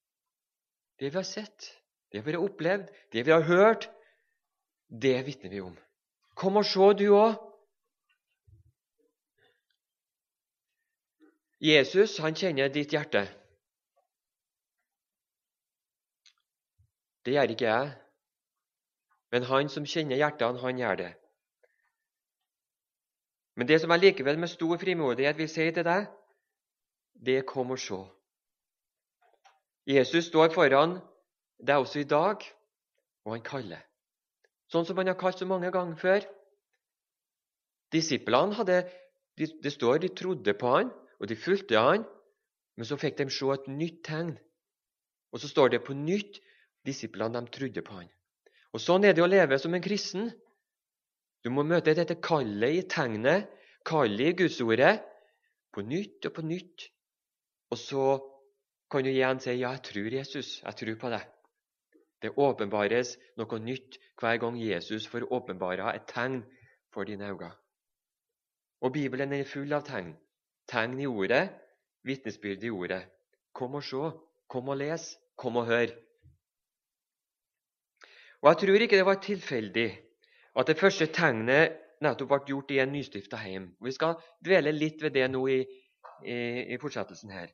Det 0.95 1.11
vi 1.11 1.19
har 1.19 1.27
sett, 1.27 1.67
det 2.13 2.23
vi 2.23 2.37
har 2.37 2.39
opplevd, 2.39 2.87
det 3.11 3.25
vi 3.27 3.35
har 3.35 3.43
hørt, 3.43 3.89
det 4.87 5.17
vitner 5.27 5.51
vi 5.51 5.59
om. 5.61 5.75
Kom 6.39 6.55
og 6.55 6.65
se, 6.65 6.93
du 6.95 7.09
òg. 7.11 7.35
Jesus 11.59 12.17
han 12.21 12.35
kjenner 12.37 12.69
ditt 12.69 12.93
hjerte. 12.93 13.25
Det 17.25 17.33
gjør 17.33 17.53
ikke 17.53 17.65
jeg. 17.65 17.95
Men 19.31 19.47
han 19.49 19.69
som 19.69 19.85
kjenner 19.85 20.19
hjertene, 20.19 20.61
han 20.61 20.77
gjør 20.79 20.99
det. 21.01 21.09
Men 23.57 23.67
det 23.67 23.81
som 23.81 23.91
jeg 23.91 24.03
likevel 24.03 24.37
med 24.39 24.51
stor 24.53 24.77
frimodighet 24.77 25.37
vil 25.37 25.49
si 25.49 25.65
til 25.73 25.83
deg, 25.83 26.05
det 27.25 27.39
er 27.41 27.49
kom 27.49 27.73
og 27.73 27.81
se. 27.81 27.97
Jesus 29.87 30.29
står 30.29 30.53
foran 30.53 30.99
deg 31.57 31.81
også 31.81 32.03
i 32.03 32.07
dag, 32.07 32.43
og 33.25 33.33
han 33.33 33.43
kaller. 33.43 33.81
Sånn 34.69 34.85
som 34.85 34.99
han 34.99 35.09
har 35.09 35.17
kalt 35.17 35.39
så 35.39 35.47
mange 35.49 35.71
ganger 35.73 35.97
før. 35.97 36.27
Disiplene 37.91 38.55
hadde, 38.55 38.85
Det 39.37 39.71
står 39.71 39.99
de 40.01 40.07
trodde 40.17 40.53
på 40.57 40.69
han, 40.73 40.89
og 41.19 41.29
de 41.29 41.37
fulgte 41.39 41.79
han, 41.81 42.03
men 42.77 42.85
så 42.85 42.97
fikk 42.99 43.17
de 43.17 43.29
se 43.33 43.49
et 43.53 43.69
nytt 43.71 44.03
tegn. 44.05 44.35
Og 45.33 45.41
så 45.41 45.49
står 45.49 45.73
det 45.73 45.83
på 45.85 45.95
nytt 45.97 46.39
disiplene 46.85 47.41
de 47.41 47.53
trodde 47.53 47.83
på 47.83 47.99
han. 47.99 48.09
Og 48.73 48.83
Sånn 48.83 49.07
er 49.07 49.15
det 49.15 49.23
å 49.23 49.29
leve 49.29 49.57
som 49.59 49.73
en 49.73 49.83
kristen. 49.83 50.29
Du 51.43 51.49
må 51.49 51.63
møte 51.65 51.95
dette 51.97 52.19
kallet 52.21 52.77
i 52.77 52.83
tegnet, 52.89 53.47
kallet 53.87 54.33
i 54.33 54.35
Gudsordet, 54.43 55.01
på 55.73 55.83
nytt 55.85 56.27
og 56.29 56.35
på 56.35 56.43
nytt. 56.45 56.87
Og 57.71 57.79
så 57.81 58.05
kan 58.91 59.03
du 59.03 59.09
igjen 59.09 59.39
si 59.39 59.51
'Ja, 59.51 59.71
jeg 59.71 59.83
tror 59.83 60.11
Jesus. 60.11 60.61
Jeg 60.63 60.75
tror 60.75 60.95
på 60.95 61.09
deg'. 61.11 61.27
Det 62.21 62.37
åpenbares 62.37 63.17
noe 63.37 63.59
nytt 63.59 63.97
hver 64.19 64.37
gang 64.37 64.57
Jesus 64.57 65.07
får 65.07 65.27
åpenbara 65.31 65.95
et 65.95 66.07
tegn 66.07 66.43
for 66.93 67.03
dine 67.03 67.29
øyne. 67.29 67.51
Og 68.81 68.93
Bibelen 68.93 69.33
er 69.33 69.43
full 69.43 69.73
av 69.73 69.83
tegn. 69.85 70.15
Tegn 70.67 70.99
i 70.99 71.07
ordet, 71.07 71.49
vitnesbyrd 72.03 72.63
i 72.63 72.71
ordet. 72.73 73.03
Kom 73.55 73.77
og 73.79 73.83
se, 73.83 74.11
kom 74.51 74.69
og 74.73 74.77
les, 74.81 75.05
kom 75.35 75.59
og 75.61 75.65
hør. 75.69 75.93
Og 78.41 78.49
Jeg 78.49 78.57
tror 78.57 78.83
ikke 78.83 78.97
det 78.97 79.05
var 79.05 79.21
tilfeldig 79.23 79.89
at 80.57 80.67
det 80.67 80.79
første 80.79 81.07
tegnet 81.13 81.77
nettopp 82.01 82.29
ble 82.29 82.39
gjort 82.51 82.71
i 82.73 82.79
en 82.81 82.91
nystifta 82.93 83.39
heim. 83.41 83.71
Vi 83.81 83.91
skal 83.91 84.17
dvele 84.45 84.73
litt 84.75 85.01
ved 85.01 85.15
det 85.17 85.25
nå 85.31 85.41
i, 85.49 85.61
i, 86.23 86.37
i 86.73 86.77
fortsettelsen 86.81 87.33
her. 87.33 87.49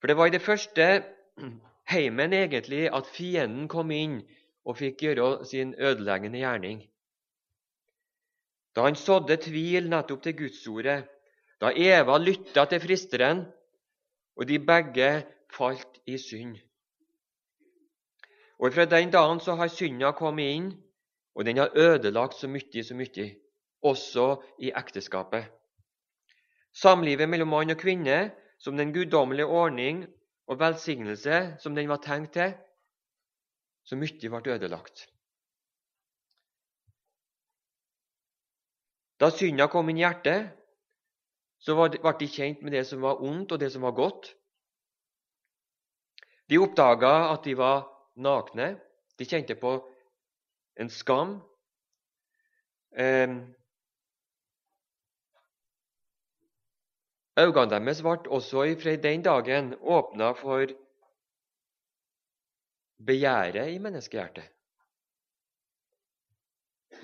For 0.00 0.10
det 0.10 0.16
var 0.16 0.28
i 0.28 0.34
det 0.34 0.42
første 0.44 0.88
heimen 1.92 2.36
egentlig 2.36 2.86
at 2.92 3.08
fienden 3.08 3.68
kom 3.72 3.90
inn 3.94 4.20
og 4.66 4.78
fikk 4.80 5.06
gjøre 5.06 5.46
sin 5.48 5.74
ødeleggende 5.78 6.42
gjerning. 6.42 6.82
Da 8.76 8.84
han 8.84 8.98
sådde 8.98 9.38
tvil 9.40 9.88
nettopp 9.88 10.22
til 10.22 10.36
Gudsordet, 10.36 11.06
da 11.60 11.72
Eva 11.72 12.18
lytta 12.18 12.66
til 12.68 12.80
fristeren, 12.80 13.44
og 14.36 14.48
de 14.48 14.58
begge 14.60 15.10
falt 15.52 16.00
i 16.06 16.18
synd. 16.18 16.56
Og 18.58 18.72
Fra 18.72 18.84
den 18.84 19.10
dagen 19.12 19.40
så 19.40 19.54
har 19.54 19.68
synda 19.68 20.12
kommet 20.12 20.52
inn, 20.56 20.68
og 21.34 21.44
den 21.44 21.56
har 21.56 21.72
ødelagt 21.76 22.34
så 22.34 22.48
mye, 22.48 22.84
så 22.84 22.94
mye, 22.94 23.26
også 23.82 24.42
i 24.60 24.72
ekteskapet. 24.72 25.44
Samlivet 26.72 27.28
mellom 27.28 27.48
mann 27.48 27.70
og 27.70 27.80
kvinne, 27.80 28.32
som 28.58 28.76
den 28.76 28.92
guddommelige 28.92 29.46
ordning 29.46 30.06
og 30.48 30.60
velsignelse 30.60 31.56
som 31.60 31.74
den 31.74 31.88
var 31.88 32.00
tenkt 32.04 32.32
til, 32.32 32.54
så 33.84 33.96
mye 33.96 34.40
ble 34.40 34.56
ødelagt. 34.56 35.06
Da 39.20 39.30
synda 39.32 39.68
kom 39.72 39.88
inn 39.88 40.00
i 40.00 40.04
hjertet, 40.04 40.55
så 41.58 41.74
ble 41.76 42.12
de 42.20 42.28
kjent 42.28 42.62
med 42.62 42.72
det 42.72 42.84
som 42.86 43.02
var 43.02 43.22
ondt, 43.24 43.52
og 43.52 43.60
det 43.60 43.72
som 43.72 43.82
var 43.82 43.94
godt. 43.96 44.34
De 46.50 46.58
oppdaga 46.62 47.32
at 47.32 47.44
de 47.44 47.56
var 47.58 47.86
nakne. 48.16 48.76
De 49.18 49.24
kjente 49.26 49.56
på 49.58 49.76
en 50.76 50.90
skam. 50.92 51.38
Øynene 57.36 57.70
deres 57.70 58.02
ble 58.04 58.18
også 58.32 58.66
fra 58.80 58.96
den 58.96 59.24
dagen 59.24 59.74
åpna 59.80 60.32
for 60.32 60.66
begjæret 63.06 63.74
i 63.74 63.78
menneskehjertet. 63.78 64.52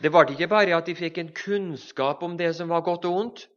Det 0.03 0.11
ble 0.11 0.23
ikke 0.33 0.49
bare 0.49 0.77
at 0.77 0.87
de 0.87 0.95
fikk 0.97 1.19
en 1.19 1.35
kunnskap 1.37 2.23
om 2.23 2.39
det 2.39 2.55
som 2.57 2.69
var 2.73 2.81
godt 2.81 3.05
og 3.05 3.19
ondt, 3.19 3.49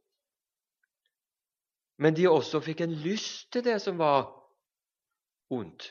men 1.97 2.15
de 2.15 2.27
også 2.29 2.59
fikk 2.63 2.83
en 2.85 2.95
lyst 3.05 3.51
til 3.53 3.63
det 3.63 3.77
som 3.83 3.97
var 3.99 4.27
ondt 5.53 5.87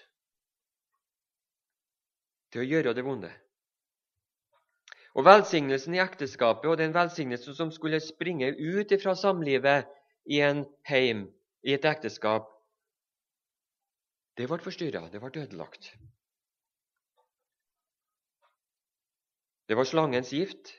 til 2.52 2.62
å 2.62 2.68
gjøre 2.68 2.94
det 2.94 3.04
vonde. 3.06 3.30
Og 5.14 5.24
Velsignelsen 5.26 5.94
i 5.94 6.02
ekteskapet 6.02 6.66
og 6.70 6.78
den 6.78 6.94
velsignelsen 6.94 7.54
som 7.54 7.70
skulle 7.72 8.02
springe 8.02 8.50
ut 8.50 8.94
fra 9.02 9.14
samlivet 9.14 9.86
i 10.26 10.40
en 10.42 10.64
heim, 10.90 11.28
i 11.62 11.74
et 11.74 11.86
ekteskap, 11.86 12.50
det 14.34 14.48
ble 14.50 14.58
forstyrra, 14.58 15.06
det 15.12 15.20
ble 15.22 15.44
ødelagt. 15.44 15.92
Det 19.68 19.76
var 19.78 19.86
slangens 19.88 20.32
gift. 20.34 20.74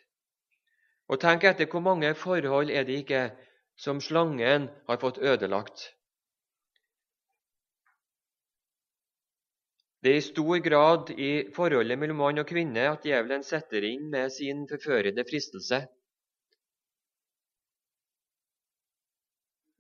Og 1.08 1.22
tenk 1.22 1.46
etter 1.48 1.70
hvor 1.70 1.82
mange 1.86 2.12
forhold 2.18 2.70
er 2.70 2.84
det 2.84 3.00
ikke 3.02 3.22
som 3.76 4.02
slangen 4.02 4.70
har 4.88 4.98
fått 4.98 5.18
ødelagt 5.18 5.92
Det 10.06 10.12
er 10.12 10.20
i 10.22 10.22
stor 10.22 10.60
grad 10.62 11.10
i 11.18 11.30
forholdet 11.56 11.98
mellom 11.98 12.20
mann 12.22 12.38
og 12.38 12.46
kvinne 12.46 12.84
at 12.92 13.06
djevelen 13.08 13.42
setter 13.42 13.82
inn 13.88 14.04
med 14.14 14.30
sin 14.30 14.60
forførende 14.70 15.24
fristelse. 15.26 15.80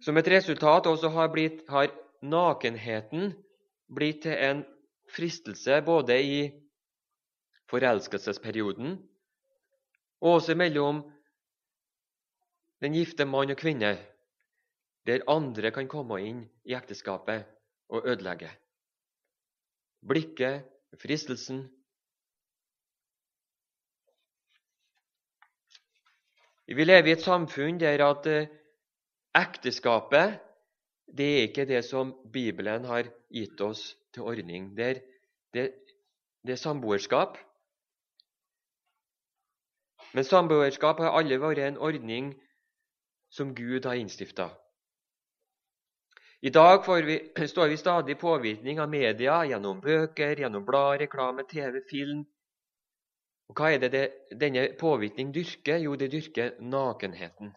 Som 0.01 0.17
et 0.17 0.31
resultat 0.33 0.89
også 0.89 1.11
har, 1.13 1.29
blitt, 1.29 1.61
har 1.69 1.93
nakenheten 2.25 3.35
blitt 3.93 4.23
til 4.25 4.33
en 4.33 4.63
fristelse 5.13 5.77
både 5.85 6.17
i 6.17 6.39
forelskelsesperioden 7.69 8.97
og 10.25 10.39
også 10.39 10.57
mellom 10.57 11.03
den 12.85 12.93
gifte 12.93 13.25
mann 13.25 13.49
og 13.49 13.57
kvinne, 13.57 13.95
der 15.05 15.25
andre 15.31 15.71
kan 15.73 15.89
komme 15.89 16.19
inn 16.21 16.43
i 16.65 16.75
ekteskapet 16.77 17.45
og 17.89 18.05
ødelegge. 18.05 18.51
Blikket, 20.05 20.65
fristelsen. 21.01 21.63
Vi 26.65 26.83
lever 26.83 27.09
i 27.09 27.13
et 27.13 27.25
samfunn 27.25 27.79
der 27.81 28.01
at 28.05 28.29
eh, 28.29 28.47
ekteskapet 29.37 30.39
det 31.17 31.27
er 31.31 31.43
ikke 31.47 31.65
det 31.69 31.83
som 31.85 32.13
Bibelen 32.33 32.85
har 32.89 33.05
gitt 33.29 33.61
oss 33.61 33.93
til 34.13 34.25
ordning. 34.25 34.71
Det 34.77 34.85
er, 34.85 35.01
det, 35.53 35.65
det 36.41 36.55
er 36.55 36.61
samboerskap. 36.61 37.37
Men 40.13 40.23
samboerskap 40.23 40.99
har 40.99 41.13
aldri 41.17 41.37
vært 41.41 41.61
en 41.61 41.77
ordning 41.77 42.33
som 43.35 43.55
Gud 43.55 43.85
har 43.85 43.95
innstifta. 43.95 44.49
I 46.41 46.49
dag 46.49 47.05
vi, 47.05 47.31
står 47.47 47.67
vi 47.67 47.77
stadig 47.77 48.11
i 48.11 48.19
påvirkning 48.19 48.79
av 48.79 48.89
media 48.89 49.45
gjennom 49.45 49.81
bøker, 49.81 50.39
gjennom 50.39 50.65
blad, 50.65 50.99
reklame, 51.01 51.43
TV, 51.43 51.81
film. 51.89 52.23
Og 53.49 53.59
Hva 53.59 53.73
er 53.73 53.83
det, 53.83 53.91
det 53.91 54.39
denne 54.39 54.65
påvirkning 54.79 55.33
dyrker? 55.35 55.77
Jo, 55.83 55.95
det 55.95 56.11
dyrker 56.11 56.55
nakenheten. 56.61 57.51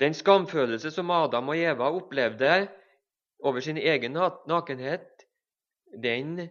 Den 0.00 0.14
skamfølelse 0.14 0.90
som 0.90 1.10
Adam 1.10 1.48
og 1.48 1.58
Eva 1.58 1.90
opplevde 1.92 2.66
over 3.38 3.60
sin 3.60 3.76
egen 3.76 4.16
nakenhet, 4.48 5.26
den 6.02 6.48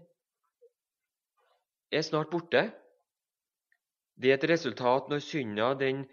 er 1.91 2.01
snart 2.01 2.29
borte. 2.31 2.71
Det 4.15 4.31
er 4.31 4.37
et 4.37 4.49
resultat 4.49 5.09
når 5.11 5.23
synda 5.23 5.73
den 5.79 6.05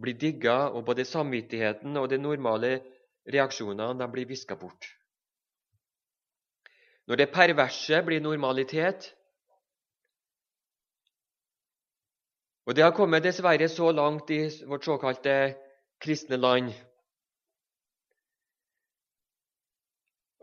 blir 0.00 0.16
digga, 0.18 0.70
og 0.72 0.84
både 0.86 1.04
samvittigheten 1.04 1.96
og 1.96 2.08
de 2.10 2.18
normale 2.18 2.78
reaksjonene 3.28 4.08
blir 4.12 4.28
viska 4.28 4.56
bort. 4.56 4.88
Når 7.08 7.16
det 7.16 7.32
perverse 7.32 8.02
blir 8.04 8.20
normalitet 8.20 9.14
Og 12.68 12.74
Det 12.76 12.84
har 12.84 12.92
kommet 12.92 13.24
dessverre 13.24 13.64
så 13.72 13.86
langt 13.96 14.28
i 14.30 14.42
vårt 14.68 14.84
såkalte 14.84 15.54
kristne 16.04 16.36
land 16.36 16.68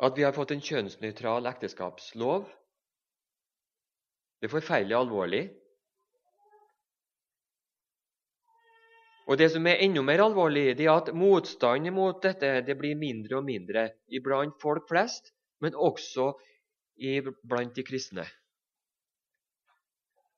at 0.01 0.17
vi 0.17 0.23
har 0.25 0.33
fått 0.33 0.51
en 0.51 0.63
kjønnsnøytral 0.63 1.45
ekteskapslov. 1.45 2.47
Det 4.41 4.49
er 4.49 4.55
forferdelig 4.55 4.97
alvorlig. 4.97 5.43
Og 9.25 9.37
Det 9.37 9.49
som 9.51 9.65
er 9.67 9.81
enda 9.81 10.03
mer 10.05 10.21
alvorlig, 10.21 10.75
det 10.77 10.85
er 10.85 10.99
at 10.99 11.13
motstanden 11.13 11.93
mot 11.93 12.21
dette 12.21 12.61
det 12.61 12.77
blir 12.77 12.97
mindre 12.97 13.39
og 13.39 13.45
mindre 13.47 13.87
iblant 14.07 14.53
folk 14.61 14.85
flest, 14.89 15.31
men 15.61 15.73
også 15.73 16.33
blant 17.49 17.75
de 17.75 17.83
kristne. 17.83 18.25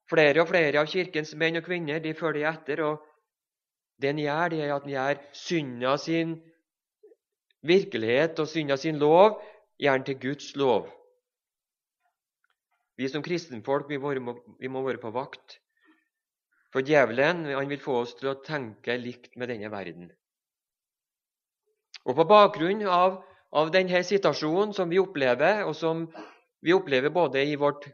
Flere 0.07 0.41
og 0.41 0.47
flere 0.47 0.79
av 0.79 0.87
Kirkens 0.87 1.35
menn 1.35 1.59
og 1.59 1.65
kvinner 1.67 1.99
de 1.99 2.15
følger 2.15 2.47
etter, 2.47 2.81
og 2.81 3.03
det 3.99 4.13
en 4.13 4.23
gjør, 4.23 4.53
det 4.53 4.61
er 4.63 4.75
at 4.75 4.85
en 4.87 4.93
gjør 4.93 5.21
synda 5.35 5.97
sin 5.99 6.37
virkelighet 7.67 8.39
og 8.39 8.47
synda 8.47 8.77
sin 8.79 8.99
lov 9.01 9.41
gjerne 9.81 10.07
til 10.07 10.19
Guds 10.21 10.53
lov. 10.55 10.87
Vi 12.97 13.09
som 13.11 13.21
kristenfolk 13.21 13.89
vi 13.89 13.99
vi 13.99 14.67
må 14.71 14.85
være 14.85 15.01
på 15.01 15.11
vakt. 15.11 15.59
For 16.73 16.85
djevelen 16.85 17.45
han 17.49 17.69
vil 17.69 17.81
få 17.81 18.01
oss 18.03 18.15
til 18.19 18.31
å 18.31 18.39
tenke 18.43 18.97
likt 18.99 19.37
med 19.39 19.49
denne 19.53 19.71
verden. 19.71 20.09
Og 22.07 22.15
På 22.15 22.25
bakgrunn 22.27 22.83
av, 22.87 23.21
av 23.51 23.71
denne 23.71 24.03
situasjonen 24.03 24.73
som 24.75 24.89
vi 24.89 24.99
opplever, 24.99 25.63
og 25.67 25.75
som 25.75 26.05
vi 26.63 26.73
opplever 26.75 27.11
både 27.13 27.43
i 27.43 27.55
vårt 27.59 27.87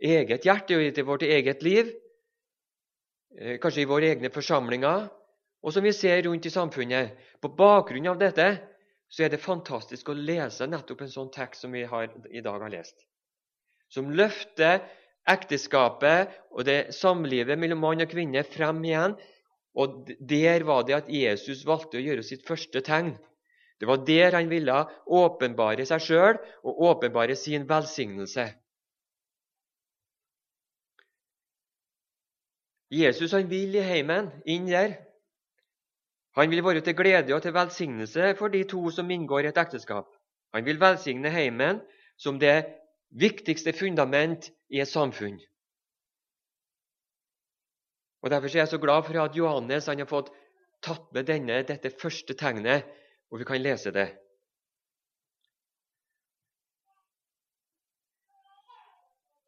eget 0.00 0.44
hjerte 0.44 0.76
og 0.76 0.84
i 0.84 1.04
vårt 1.04 1.24
eget 1.26 1.62
liv, 1.62 1.90
Eh, 3.38 3.58
kanskje 3.62 3.84
i 3.84 3.88
våre 3.88 4.08
egne 4.10 4.30
forsamlinger, 4.34 5.04
og 5.62 5.74
som 5.74 5.84
vi 5.84 5.92
ser 5.94 6.22
rundt 6.26 6.46
i 6.46 6.52
samfunnet. 6.52 7.14
På 7.42 7.52
bakgrunn 7.54 8.08
av 8.10 8.18
dette 8.18 8.48
så 9.08 9.24
er 9.24 9.32
det 9.32 9.42
fantastisk 9.42 10.10
å 10.10 10.16
lese 10.16 10.66
nettopp 10.66 11.04
en 11.04 11.12
sånn 11.12 11.30
tekst 11.34 11.62
som 11.62 11.72
vi 11.72 11.84
har, 11.86 12.10
i 12.30 12.42
dag 12.44 12.64
har 12.64 12.72
lest. 12.72 13.04
Som 13.92 14.10
løfter 14.10 14.82
ekteskapet 15.28 16.34
og 16.50 16.66
det 16.68 16.94
samlivet 16.96 17.58
mellom 17.60 17.82
mann 17.84 18.04
og 18.04 18.10
kvinne 18.10 18.44
frem 18.46 18.80
igjen. 18.84 19.16
Og 19.78 20.08
Der 20.18 20.64
var 20.66 20.86
det 20.86 20.96
at 20.96 21.10
Jesus 21.12 21.66
valgte 21.66 22.00
å 22.00 22.02
gjøre 22.02 22.24
sitt 22.26 22.46
første 22.46 22.82
tegn. 22.82 23.14
Det 23.78 23.86
var 23.86 24.02
der 24.02 24.34
han 24.34 24.48
ville 24.50 24.78
åpenbare 25.06 25.84
seg 25.86 26.02
sjøl 26.02 26.40
og 26.66 26.80
åpenbare 26.90 27.36
sin 27.38 27.68
velsignelse. 27.68 28.48
Jesus 32.90 33.34
han 33.36 33.50
vil 33.50 33.76
i 33.76 33.84
heimen, 33.84 34.32
inn 34.48 34.66
der. 34.66 34.96
Han 36.38 36.50
vil 36.50 36.64
være 36.64 36.80
til 36.80 36.96
glede 36.96 37.34
og 37.36 37.42
til 37.44 37.54
velsignelse 37.54 38.32
for 38.38 38.48
de 38.48 38.64
to 38.64 38.90
som 38.94 39.10
inngår 39.10 39.44
i 39.44 39.50
et 39.52 39.60
ekteskap. 39.60 40.08
Han 40.54 40.64
vil 40.64 40.80
velsigne 40.80 41.30
heimen 41.30 41.82
som 42.16 42.38
det 42.40 42.64
viktigste 43.10 43.72
fundament 43.72 44.50
i 44.68 44.80
et 44.82 44.90
samfunn. 44.90 45.38
Og 48.22 48.30
Derfor 48.30 48.48
er 48.50 48.64
jeg 48.64 48.68
så 48.68 48.78
glad 48.82 49.04
for 49.06 49.20
at 49.22 49.36
Johannes 49.36 49.86
han 49.86 50.02
har 50.02 50.10
fått 50.10 50.32
tatt 50.82 51.06
med 51.14 51.26
denne, 51.26 51.62
dette 51.66 51.90
første 51.90 52.34
tegnet, 52.34 52.86
og 53.30 53.40
vi 53.40 53.46
kan 53.46 53.62
lese 53.62 53.92
det. 53.94 54.08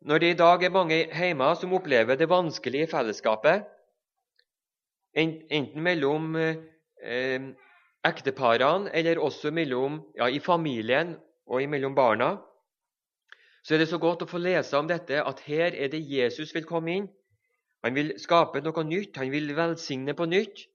Når 0.00 0.18
det 0.18 0.30
i 0.32 0.38
dag 0.38 0.62
er 0.64 0.72
mange 0.72 0.96
hjemme 1.12 1.50
som 1.60 1.74
opplever 1.76 2.16
det 2.16 2.30
vanskelige 2.30 2.88
fellesskapet, 2.88 3.66
enten 5.12 5.82
mellom 5.84 6.36
eh, 6.38 7.50
ekteparene 8.06 8.88
eller 8.96 9.20
også 9.20 9.52
mellom, 9.52 10.00
ja, 10.16 10.30
i 10.30 10.40
familien 10.40 11.18
og 11.50 11.66
mellom 11.68 11.94
barna, 11.94 12.38
så 13.62 13.74
er 13.74 13.82
det 13.82 13.90
så 13.90 13.98
godt 14.00 14.24
å 14.24 14.28
få 14.30 14.40
lese 14.40 14.78
om 14.78 14.88
dette 14.88 15.20
at 15.20 15.40
her 15.46 15.74
er 15.76 15.90
det 15.92 16.00
Jesus 16.00 16.54
vil 16.56 16.68
komme 16.68 16.96
inn. 16.96 17.08
Han 17.84 17.96
vil 17.96 18.14
skape 18.20 18.60
noe 18.64 18.84
nytt, 18.84 19.16
han 19.16 19.32
vil 19.32 19.52
velsigne 19.56 20.14
på 20.16 20.28
nytt. 20.28 20.66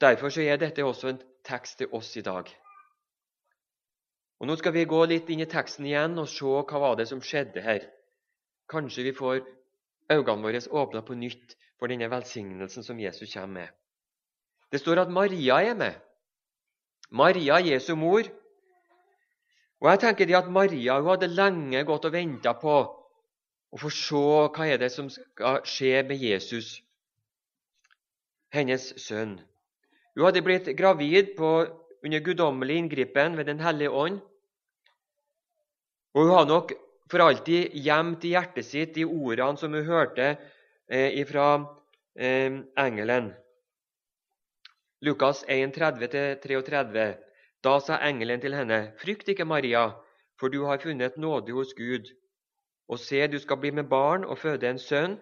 Derfor 0.00 0.32
så 0.32 0.44
er 0.44 0.60
dette 0.60 0.84
også 0.84 1.08
en 1.08 1.20
tekst 1.44 1.78
til 1.80 1.92
oss 1.96 2.16
i 2.16 2.24
dag. 2.24 2.48
Og 4.40 4.48
Nå 4.48 4.56
skal 4.60 4.74
vi 4.76 4.84
gå 4.84 4.98
litt 5.08 5.30
inn 5.32 5.40
i 5.40 5.48
teksten 5.48 5.86
igjen 5.88 6.18
og 6.20 6.28
se 6.28 6.44
hva 6.44 6.80
var 6.82 6.98
det 6.98 7.08
som 7.08 7.22
skjedde 7.24 7.62
her. 7.64 7.86
Kanskje 8.68 9.06
vi 9.06 9.14
får 9.16 9.40
øynene 10.12 10.42
våre 10.44 10.60
åpna 10.82 11.02
på 11.02 11.16
nytt 11.16 11.56
for 11.78 11.88
denne 11.88 12.10
velsignelsen 12.12 12.84
som 12.84 13.00
Jesus 13.00 13.32
kommer 13.32 13.62
med. 13.62 13.68
Det 14.72 14.82
står 14.82 15.06
at 15.06 15.12
Maria 15.12 15.62
er 15.62 15.74
med. 15.78 15.94
Maria, 17.10 17.60
Jesu 17.62 17.94
mor. 17.94 18.26
Og 19.82 19.90
jeg 19.90 20.00
tenker 20.02 20.28
det 20.28 20.38
at 20.38 20.52
Maria 20.52 21.00
hun 21.00 21.10
hadde 21.12 21.32
lenge 21.32 21.82
gått 21.88 22.06
og 22.08 22.14
venta 22.14 22.54
på 22.56 22.76
å 22.76 23.80
få 23.80 23.90
se 23.92 24.22
hva 24.56 24.68
er 24.68 24.80
det 24.80 24.88
som 24.94 25.10
skal 25.12 25.60
skje 25.68 26.00
med 26.08 26.22
Jesus, 26.22 26.78
hennes 28.54 28.88
sønn. 29.02 29.36
Hun 30.16 30.24
hadde 30.24 30.44
blitt 30.46 30.70
gravid 30.78 31.34
på 31.36 31.50
under 32.06 32.22
guddommelig 32.24 32.78
inngripen 32.80 33.36
ved 33.36 33.50
Den 33.50 33.60
hellige 33.60 33.90
ånd. 33.90 34.20
Og 36.14 36.22
Hun 36.22 36.32
har 36.32 36.46
nok 36.46 36.72
for 37.10 37.22
alltid 37.22 37.74
gjemt 37.74 38.24
i 38.24 38.32
hjertet 38.32 38.66
sitt 38.66 38.94
de 38.94 39.04
ordene 39.04 39.60
som 39.60 39.74
hun 39.74 39.84
hørte 39.84 40.36
eh, 40.88 41.20
fra 41.28 41.48
eh, 42.16 42.62
engelen. 42.80 43.34
Lukas 45.04 45.44
1, 45.46 45.76
30-33. 45.76 47.25
Da 47.66 47.80
sa 47.82 47.96
engelen 48.06 48.40
til 48.40 48.54
henne, 48.54 48.92
Frykt 49.02 49.28
ikke, 49.28 49.44
Maria, 49.44 49.88
for 50.38 50.48
du 50.48 50.64
har 50.64 50.78
funnet 50.78 51.16
nåde 51.16 51.52
hos 51.52 51.74
Gud. 51.74 52.12
Og 52.88 52.98
se, 52.98 53.26
du 53.26 53.38
skal 53.38 53.56
bli 53.56 53.70
med 53.70 53.88
barn 53.90 54.24
og 54.24 54.38
føde 54.38 54.70
en 54.70 54.78
sønn, 54.78 55.16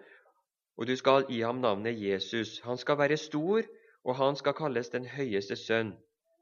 og 0.77 0.87
du 0.87 0.95
skal 0.95 1.25
gi 1.29 1.39
ham 1.41 1.55
navnet 1.63 1.97
Jesus. 2.01 2.59
Han 2.61 2.77
skal 2.77 2.97
være 2.97 3.17
stor, 3.17 3.61
og 4.03 4.15
han 4.15 4.35
skal 4.35 4.53
kalles 4.53 4.89
den 4.89 5.05
høyeste 5.05 5.55
sønn. 5.55 5.95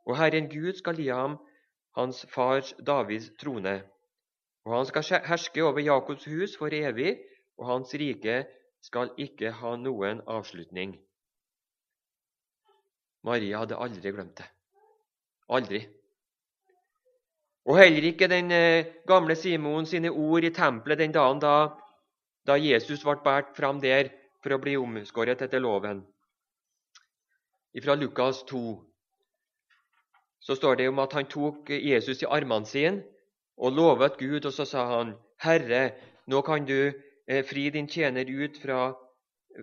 Og 0.05 0.17
Herren 0.17 0.49
Gud 0.51 0.73
skal 0.73 0.99
gi 0.99 1.07
ham 1.07 1.37
hans 1.95 2.25
fars 2.29 2.73
Davids 2.87 3.29
trone. 3.39 3.83
Og 4.65 4.75
han 4.77 4.85
skal 4.85 5.21
herske 5.27 5.63
over 5.63 5.79
Jakobs 5.79 6.25
hus 6.25 6.57
for 6.57 6.67
evig, 6.73 7.15
og 7.57 7.67
hans 7.67 7.93
rike 7.93 8.45
skal 8.81 9.13
ikke 9.17 9.51
ha 9.51 9.75
noen 9.75 10.19
avslutning. 10.27 10.97
Maria 13.23 13.63
hadde 13.63 13.79
aldri 13.79 14.11
glemt 14.11 14.37
det. 14.37 14.49
Aldri. 15.49 15.84
Og 17.65 17.77
heller 17.79 18.10
ikke 18.10 18.27
den 18.27 18.51
eh, 18.51 18.86
gamle 19.08 19.36
Simon 19.36 19.86
sine 19.86 20.12
ord 20.12 20.43
i 20.43 20.51
tempelet 20.53 20.99
den 20.99 21.15
dagen 21.15 21.39
da 21.39 21.56
da 22.47 22.58
Jesus 22.60 23.03
ble 23.03 23.15
båret 23.23 23.56
fram 23.56 23.79
der 23.79 24.10
for 24.43 24.56
å 24.56 24.60
bli 24.60 24.75
omskåret 24.79 25.41
etter 25.45 25.62
loven. 25.63 26.01
Fra 27.84 27.95
Lukas 27.95 28.43
2 28.49 28.63
så 30.43 30.58
står 30.60 30.82
det 30.82 30.89
om 30.91 30.99
at 30.99 31.15
han 31.15 31.29
tok 31.32 31.71
Jesus 31.71 32.21
i 32.21 32.27
armene 32.27 32.67
sine 32.67 33.06
og 33.58 33.77
lovet 33.77 34.17
Gud, 34.19 34.45
og 34.45 34.53
så 34.53 34.65
sa 34.65 34.84
han, 34.97 35.13
'Herre, 35.39 35.93
nå 36.27 36.41
kan 36.41 36.65
du 36.65 36.91
eh, 37.27 37.43
fri 37.45 37.69
din 37.69 37.88
tjener 37.88 38.27
ut 38.27 38.58
fra, 38.60 38.93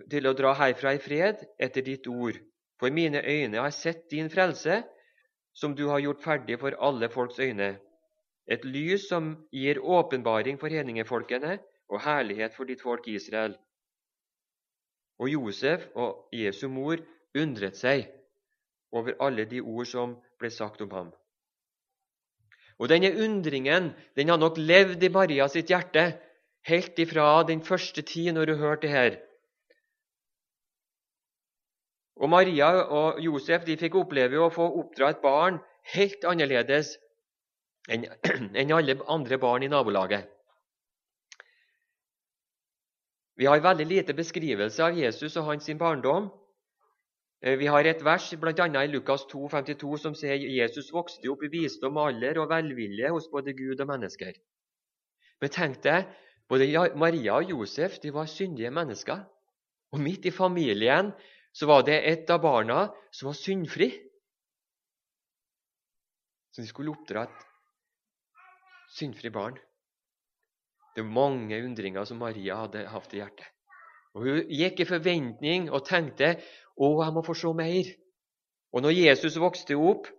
til 0.09 0.27
å 0.27 0.33
dra 0.33 0.53
herfra 0.57 0.95
i 0.95 1.03
fred 1.03 1.45
etter 1.59 1.85
ditt 1.85 2.07
ord.' 2.07 2.41
For 2.79 2.89
mine 2.89 3.21
øyne 3.21 3.61
har 3.61 3.69
sett 3.69 4.09
din 4.09 4.29
frelse, 4.29 4.81
som 5.53 5.75
du 5.75 5.87
har 5.87 5.99
gjort 5.99 6.23
ferdig 6.23 6.59
for 6.59 6.75
alle 6.79 7.09
folks 7.09 7.39
øyne, 7.39 7.77
et 8.47 8.63
lys 8.65 9.07
som 9.09 9.35
gir 9.53 9.79
åpenbaring 9.79 10.59
for 10.59 10.67
hedningefolkene 10.67 11.59
og 11.89 12.01
herlighet 12.01 12.55
for 12.55 12.65
ditt 12.65 12.81
folk 12.81 13.07
Israel. 13.07 13.55
Og 15.19 15.29
Josef 15.29 15.87
og 15.95 16.27
Jesu 16.33 16.67
mor 16.67 16.97
undret 17.37 17.77
seg 17.77 18.07
over 18.91 19.15
alle 19.21 19.45
de 19.45 19.61
ord 19.61 19.87
som 19.87 20.15
ble 20.39 20.49
sagt 20.49 20.81
om 20.81 20.91
ham. 20.91 21.11
Og 22.81 22.89
Denne 22.89 23.11
undringen 23.13 23.91
den 24.17 24.29
har 24.33 24.39
nok 24.41 24.57
levd 24.57 25.03
i 25.03 25.11
Maria 25.13 25.47
sitt 25.47 25.69
hjerte 25.69 26.07
helt 26.67 26.99
ifra 26.99 27.43
den 27.47 27.61
første 27.61 28.01
tid 28.01 28.33
når 28.33 28.53
hun 28.53 28.63
hørte 28.63 28.87
det 28.87 28.95
her. 28.95 29.19
Og 32.21 32.29
Maria 32.29 32.69
og 32.85 33.21
Josef 33.23 33.65
de 33.65 33.77
fikk 33.81 33.97
oppleve 33.97 34.37
å 34.37 34.51
få 34.53 34.67
oppdra 34.81 35.09
et 35.09 35.23
barn 35.23 35.57
helt 35.95 36.27
annerledes 36.29 36.93
enn 37.89 38.05
alle 38.77 38.99
andre 39.09 39.39
barn 39.41 39.65
i 39.65 39.71
nabolaget. 39.71 40.29
Vi 43.41 43.47
har 43.49 43.63
veldig 43.63 43.87
lite 43.89 44.13
beskrivelse 44.13 44.83
av 44.85 44.97
Jesus 44.97 45.37
og 45.41 45.47
hans 45.49 45.69
barndom. 45.79 46.29
Eh, 47.41 47.57
vi 47.57 47.65
har 47.73 47.87
et 47.89 48.03
vers 48.05 48.27
bl.a. 48.37 48.67
i 48.83 48.91
Lukas 48.91 49.25
2, 49.31 49.47
52, 49.49 49.97
som 49.97 50.13
sier 50.13 50.37
Jesus 50.37 50.91
vokste 50.93 51.31
opp 51.31 51.41
i 51.41 51.49
visdom, 51.49 51.97
alder 51.97 52.37
og 52.43 52.51
velvilje 52.51 53.09
hos 53.09 53.31
både 53.33 53.55
Gud 53.57 53.81
og 53.81 53.89
mennesker. 53.89 54.37
Men 55.41 55.49
tenk 55.49 55.81
deg, 55.81 56.05
både 56.45 56.69
Maria 56.93 57.39
og 57.39 57.49
Josef 57.49 57.97
de 58.03 58.13
var 58.13 58.29
syndige 58.29 58.69
mennesker. 58.69 59.23
Og 59.91 59.99
midt 59.99 60.29
i 60.29 60.35
familien 60.35 61.09
så 61.51 61.67
var 61.67 61.83
det 61.87 61.99
et 62.07 62.29
av 62.31 62.41
barna 62.43 62.85
som 63.11 63.31
var 63.31 63.37
syndfri. 63.37 63.89
Så 66.51 66.63
de 66.63 66.67
skulle 66.67 66.91
oppdra 66.91 67.25
et 67.27 67.43
syndfri 68.91 69.31
barn. 69.31 69.57
Det 70.95 71.03
var 71.03 71.15
mange 71.15 71.59
undringer 71.63 72.05
som 72.07 72.19
Maria 72.19 72.57
hadde 72.63 72.87
hatt 72.91 73.13
i 73.15 73.21
hjertet. 73.21 73.47
Og 74.11 74.25
Hun 74.27 74.49
gikk 74.51 74.81
i 74.83 74.87
forventning 74.87 75.69
og 75.71 75.85
tenkte 75.87 76.33
å, 76.75 76.87
jeg 76.99 77.13
må 77.15 77.23
få 77.23 77.35
se 77.37 77.51
mer. 77.55 77.91
Og 78.75 78.83
når 78.83 78.97
Jesus 78.97 79.39
vokste 79.39 79.77
opp, 79.79 80.09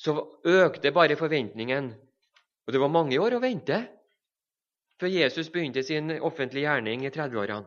så 0.00 0.16
økte 0.48 0.92
bare 0.92 1.18
forventningen. 1.20 1.92
Og 2.64 2.72
det 2.72 2.80
var 2.80 2.92
mange 2.92 3.20
år 3.20 3.36
å 3.36 3.42
vente 3.42 3.82
før 5.00 5.12
Jesus 5.12 5.50
begynte 5.52 5.82
sin 5.84 6.12
offentlige 6.22 6.68
gjerning 6.68 7.04
i 7.04 7.12
30-årene. 7.12 7.66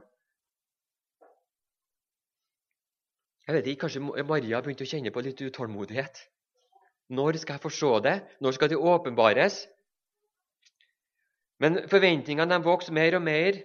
Jeg 3.46 3.56
vet 3.56 3.68
ikke, 3.70 3.86
Kanskje 3.86 4.26
Maria 4.26 4.60
begynte 4.64 4.86
å 4.88 4.90
kjenne 4.90 5.12
på 5.14 5.22
litt 5.22 5.42
utålmodighet. 5.46 6.18
Når 7.14 7.38
skal 7.38 7.60
jeg 7.60 7.64
få 7.66 7.70
se 7.70 7.92
det? 8.02 8.16
Når 8.42 8.56
skal 8.58 8.72
det 8.72 8.80
åpenbares? 8.82 9.60
Men 11.62 11.84
forventningene 11.90 12.58
vokste 12.66 12.94
mer 12.96 13.16
og 13.16 13.22
mer, 13.24 13.62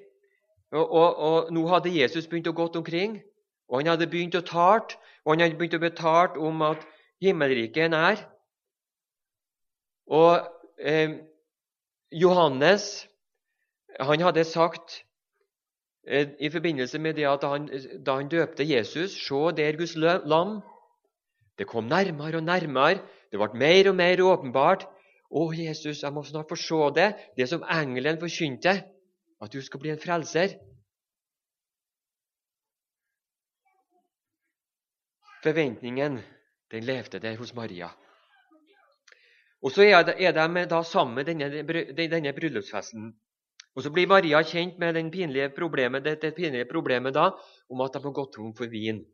og, 0.71 0.85
og, 0.85 1.17
og, 1.17 1.49
nå 1.55 1.65
hadde 1.73 1.95
Jesus 1.95 2.29
begynt 2.31 2.51
å 2.51 2.55
gå 2.55 2.69
omkring. 2.79 3.17
Og 3.71 3.81
han 3.81 3.93
hadde 3.95 4.11
begynt 4.11 4.37
å 4.39 4.45
tale, 4.47 4.99
og 5.25 5.33
han 5.33 5.47
hadde 5.47 5.59
begynt 5.59 5.79
å 5.79 5.83
betale 5.83 6.45
om 6.45 6.63
at 6.67 6.85
himmelriket 7.23 7.87
er 7.89 7.93
nær. 7.95 8.23
Og 10.11 10.45
eh, 10.79 11.17
Johannes 12.11 13.07
han 14.01 14.23
hadde 14.23 14.45
sagt 14.45 15.05
i 16.41 16.49
forbindelse 16.51 16.99
med 16.99 17.15
det 17.15 17.27
at 17.29 17.45
han, 17.45 17.69
da 18.07 18.17
han 18.17 18.29
døpte 18.29 18.65
Jesus 18.65 19.11
Se, 19.11 19.35
der 19.57 19.77
Guds 19.77 19.97
lam. 19.97 20.61
Det 21.59 21.67
kom 21.67 21.85
nærmere 21.85 22.37
og 22.37 22.43
nærmere. 22.43 23.03
Det 23.31 23.39
ble 23.39 23.59
mer 23.59 23.89
og 23.89 23.97
mer 23.97 24.23
åpenbart. 24.25 24.87
Å, 25.31 25.53
Jesus, 25.55 26.03
jeg 26.03 26.13
må 26.13 26.25
snart 26.27 26.49
få 26.51 26.57
se 26.59 26.81
det, 26.97 27.13
det 27.37 27.47
som 27.49 27.63
engelen 27.63 28.19
forkynte, 28.19 28.73
at 29.41 29.53
du 29.53 29.61
skal 29.63 29.81
bli 29.81 29.93
en 29.93 30.01
frelser. 30.01 30.57
Forventningen 35.45 36.19
den 36.71 36.85
levde 36.85 37.19
der 37.19 37.37
hos 37.37 37.55
Maria. 37.55 37.89
Og 39.63 39.71
Så 39.71 39.83
er 39.83 40.03
de, 40.03 40.67
da 40.67 40.83
sammen 40.83 41.27
denne, 41.27 41.63
denne 41.97 42.33
bryllupsfesten. 42.33 43.13
Og 43.77 43.83
Så 43.83 43.91
blir 43.95 44.09
Maria 44.11 44.43
kjent 44.43 44.79
med 44.79 44.95
den 44.95 45.11
pinlige 45.11 45.49
problemet, 45.55 46.05
dette 46.05 46.33
pinlige 46.35 46.67
problemet 46.71 47.15
da, 47.15 47.31
om 47.71 47.81
at 47.81 47.95
de 47.95 48.03
har 48.03 48.13
gått 48.13 48.35
tom 48.35 48.55
for 48.55 48.67
vin. 48.67 49.05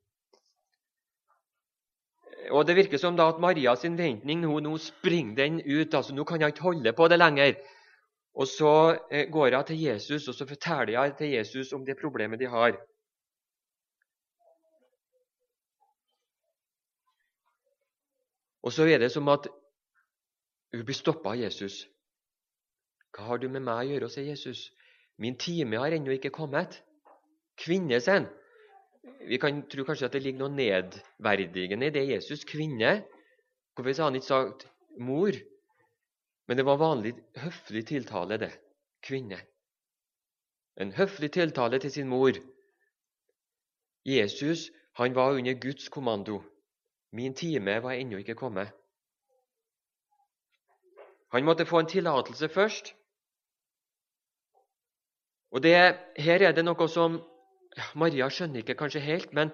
Og 2.50 2.66
Det 2.66 2.76
virker 2.76 2.98
som 2.98 3.16
da 3.16 3.28
at 3.28 3.40
Marias 3.40 3.84
ventning 3.84 4.40
nå, 4.40 4.60
nå 4.60 4.76
springer 4.78 5.36
den 5.36 5.60
ut. 5.60 5.94
altså 5.94 6.14
Nå 6.14 6.24
kan 6.24 6.40
jeg 6.40 6.54
ikke 6.54 6.62
holde 6.62 6.92
på 6.92 7.08
det 7.08 7.18
lenger. 7.18 7.54
Og 8.34 8.46
Så 8.46 8.98
eh, 9.10 9.30
går 9.30 9.46
jeg 9.48 9.66
til 9.66 9.80
Jesus 9.80 10.28
og 10.28 10.34
så 10.34 10.46
forteller 10.46 10.92
jeg 10.92 11.16
til 11.16 11.30
Jesus 11.30 11.72
om 11.72 11.84
det 11.84 11.98
problemet 12.00 12.38
de 12.38 12.46
har. 12.46 12.76
Og 18.62 18.72
så 18.72 18.82
er 18.82 18.98
det 18.98 19.12
som 19.12 19.28
at 19.28 19.46
hun 20.74 20.84
blir 20.84 20.94
stoppa 20.94 21.30
av 21.30 21.40
Jesus. 21.40 21.86
Hva 23.16 23.30
har 23.30 23.40
du 23.40 23.48
med 23.48 23.64
meg 23.64 23.86
å 23.86 23.94
gjøre, 23.94 24.10
sier 24.12 24.28
Jesus. 24.28 24.66
Min 25.16 25.38
time 25.40 25.80
har 25.80 25.94
ennå 25.96 26.12
ikke 26.12 26.34
kommet. 26.34 26.82
Kvinne, 27.56 28.00
sier 28.04 28.20
han. 28.20 28.28
Vi 29.26 29.38
kan 29.40 29.62
tro 29.70 29.84
kanskje 29.86 30.10
at 30.10 30.16
det 30.16 30.22
ligger 30.24 30.44
noe 30.44 30.52
nedverdigende 30.52 31.88
i 31.88 31.94
det 31.94 32.04
Jesus. 32.10 32.44
Kvinne. 32.44 32.98
Hvorfor 33.74 33.96
sa 33.96 34.08
han 34.10 34.18
ikke 34.18 34.28
sagt 34.28 34.66
mor? 35.00 35.36
Men 36.46 36.60
det 36.60 36.66
var 36.66 36.82
vanlig 36.82 37.14
høflig 37.40 37.86
tiltale, 37.88 38.38
det. 38.38 38.52
Kvinne. 39.02 39.40
En 40.76 40.92
høflig 40.92 41.32
tiltale 41.32 41.80
til 41.80 41.92
sin 41.92 42.10
mor. 42.12 42.36
Jesus 44.04 44.68
han 44.96 45.14
var 45.14 45.32
under 45.36 45.56
Guds 45.60 45.88
kommando. 45.88 46.42
Min 47.12 47.34
time 47.34 47.82
var 47.82 47.92
ennå 47.92 48.20
ikke 48.20 48.34
kommet. 48.34 48.68
Han 51.32 51.44
måtte 51.44 51.66
få 51.66 51.78
en 51.78 51.90
tillatelse 51.90 52.48
først. 52.48 52.94
Og 55.56 55.62
det, 55.62 55.96
Her 56.20 56.42
er 56.44 56.52
det 56.52 56.66
noe 56.66 56.86
som 56.92 57.14
Maria 57.96 58.26
skjønner 58.28 58.60
ikke 58.60 58.74
kanskje 58.76 59.00
helt, 59.00 59.30
men 59.32 59.48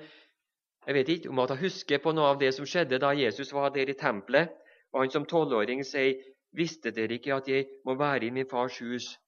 jeg 0.86 0.94
vet 0.96 1.10
ikke 1.14 1.28
om 1.30 1.38
at 1.38 1.52
hun 1.54 1.60
husker 1.60 2.00
på 2.02 2.10
noe 2.10 2.32
av 2.32 2.40
det 2.40 2.48
som 2.56 2.66
skjedde 2.66 2.98
da 2.98 3.12
Jesus 3.14 3.52
var 3.54 3.70
der 3.70 3.92
i 3.92 3.94
tempelet, 3.94 4.50
og 4.90 5.04
han 5.04 5.12
som 5.14 5.26
tolvåring 5.30 5.84
sier, 5.86 6.18
'Visste 6.52 6.90
dere 6.90 7.14
ikke 7.14 7.34
at 7.34 7.46
jeg 7.48 7.68
må 7.86 7.94
være 7.94 8.26
i 8.26 8.30
min 8.30 8.48
fars 8.50 8.78
hus?' 8.78 9.18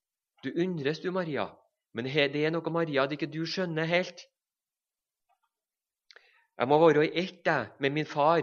Du 0.44 0.50
undres, 0.50 0.98
du, 0.98 1.12
Maria, 1.12 1.46
men 1.94 2.04
det 2.04 2.42
er 2.44 2.50
noe 2.50 2.70
Maria 2.70 3.06
det 3.06 3.22
ikke 3.22 3.32
du 3.32 3.46
skjønner 3.46 3.84
helt. 3.84 4.26
Jeg 6.58 6.68
må 6.68 6.78
være 6.78 7.06
i 7.06 7.18
ett 7.22 7.46
med 7.78 7.90
min 7.90 8.06
far. 8.06 8.42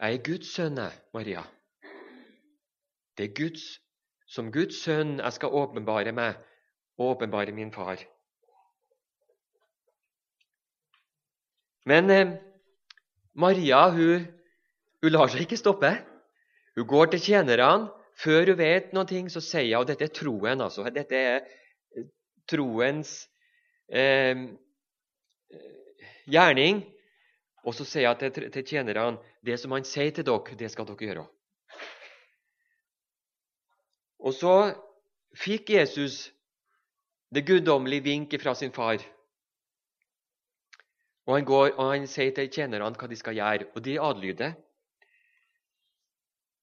Jeg 0.00 0.14
er 0.14 0.22
Guds 0.24 0.54
sønn, 0.54 0.78
Maria. 1.14 1.42
Det 3.16 3.24
er 3.30 3.34
Guds 3.34 3.82
som 4.32 4.48
Guds 4.52 4.80
sønn 4.80 5.18
jeg 5.20 5.36
skal 5.36 5.52
åpenbare 5.60 6.12
meg 6.16 6.38
og 6.98 7.16
åpenbare 7.16 7.52
min 7.52 7.72
far. 7.72 8.00
Men 11.84 12.10
eh, 12.10 12.36
Maria 13.34 13.88
hun, 13.90 14.28
hun, 15.02 15.12
lar 15.12 15.28
seg 15.32 15.44
ikke 15.44 15.58
stoppe. 15.60 15.90
Hun 16.76 16.88
går 16.88 17.12
til 17.12 17.26
tjenerne. 17.26 17.90
Før 18.22 18.52
hun 18.52 18.58
vet 18.58 18.92
noe, 18.92 19.20
så 19.32 19.40
sier 19.40 19.72
hun 19.72 19.82
og 19.82 19.88
dette 19.88 20.06
er 20.06 20.14
troen. 20.14 20.60
altså. 20.60 20.84
Dette 20.94 21.16
er 21.16 21.38
eh, 21.96 22.08
troens 22.48 23.12
eh, 23.88 24.46
gjerning. 26.28 26.84
Og 27.64 27.74
så 27.74 27.84
sier 27.88 28.12
hun 28.12 28.32
til, 28.32 28.50
til 28.52 28.64
tjenerne 28.64 29.18
det 29.44 29.58
som 29.60 29.74
han 29.74 29.84
sier 29.84 30.12
til 30.14 30.28
dere, 30.28 30.58
det 30.58 30.70
skal 30.70 30.88
dere 30.88 31.08
gjøre. 31.08 31.26
Og 34.22 34.34
så 34.34 34.56
fikk 35.34 35.70
Jesus 35.74 36.28
det 37.34 37.46
guddommelige 37.46 38.04
vinket 38.06 38.42
fra 38.42 38.54
sin 38.54 38.72
far. 38.72 39.02
Og 41.26 41.36
han, 41.36 41.44
går, 41.44 41.70
og 41.78 41.92
han 41.92 42.06
sier 42.10 42.34
til 42.34 42.50
tjenerne 42.50 42.90
hva 42.98 43.08
de 43.08 43.18
skal 43.18 43.36
gjøre, 43.38 43.70
og 43.74 43.84
de 43.84 43.98
adlyder. 44.00 44.54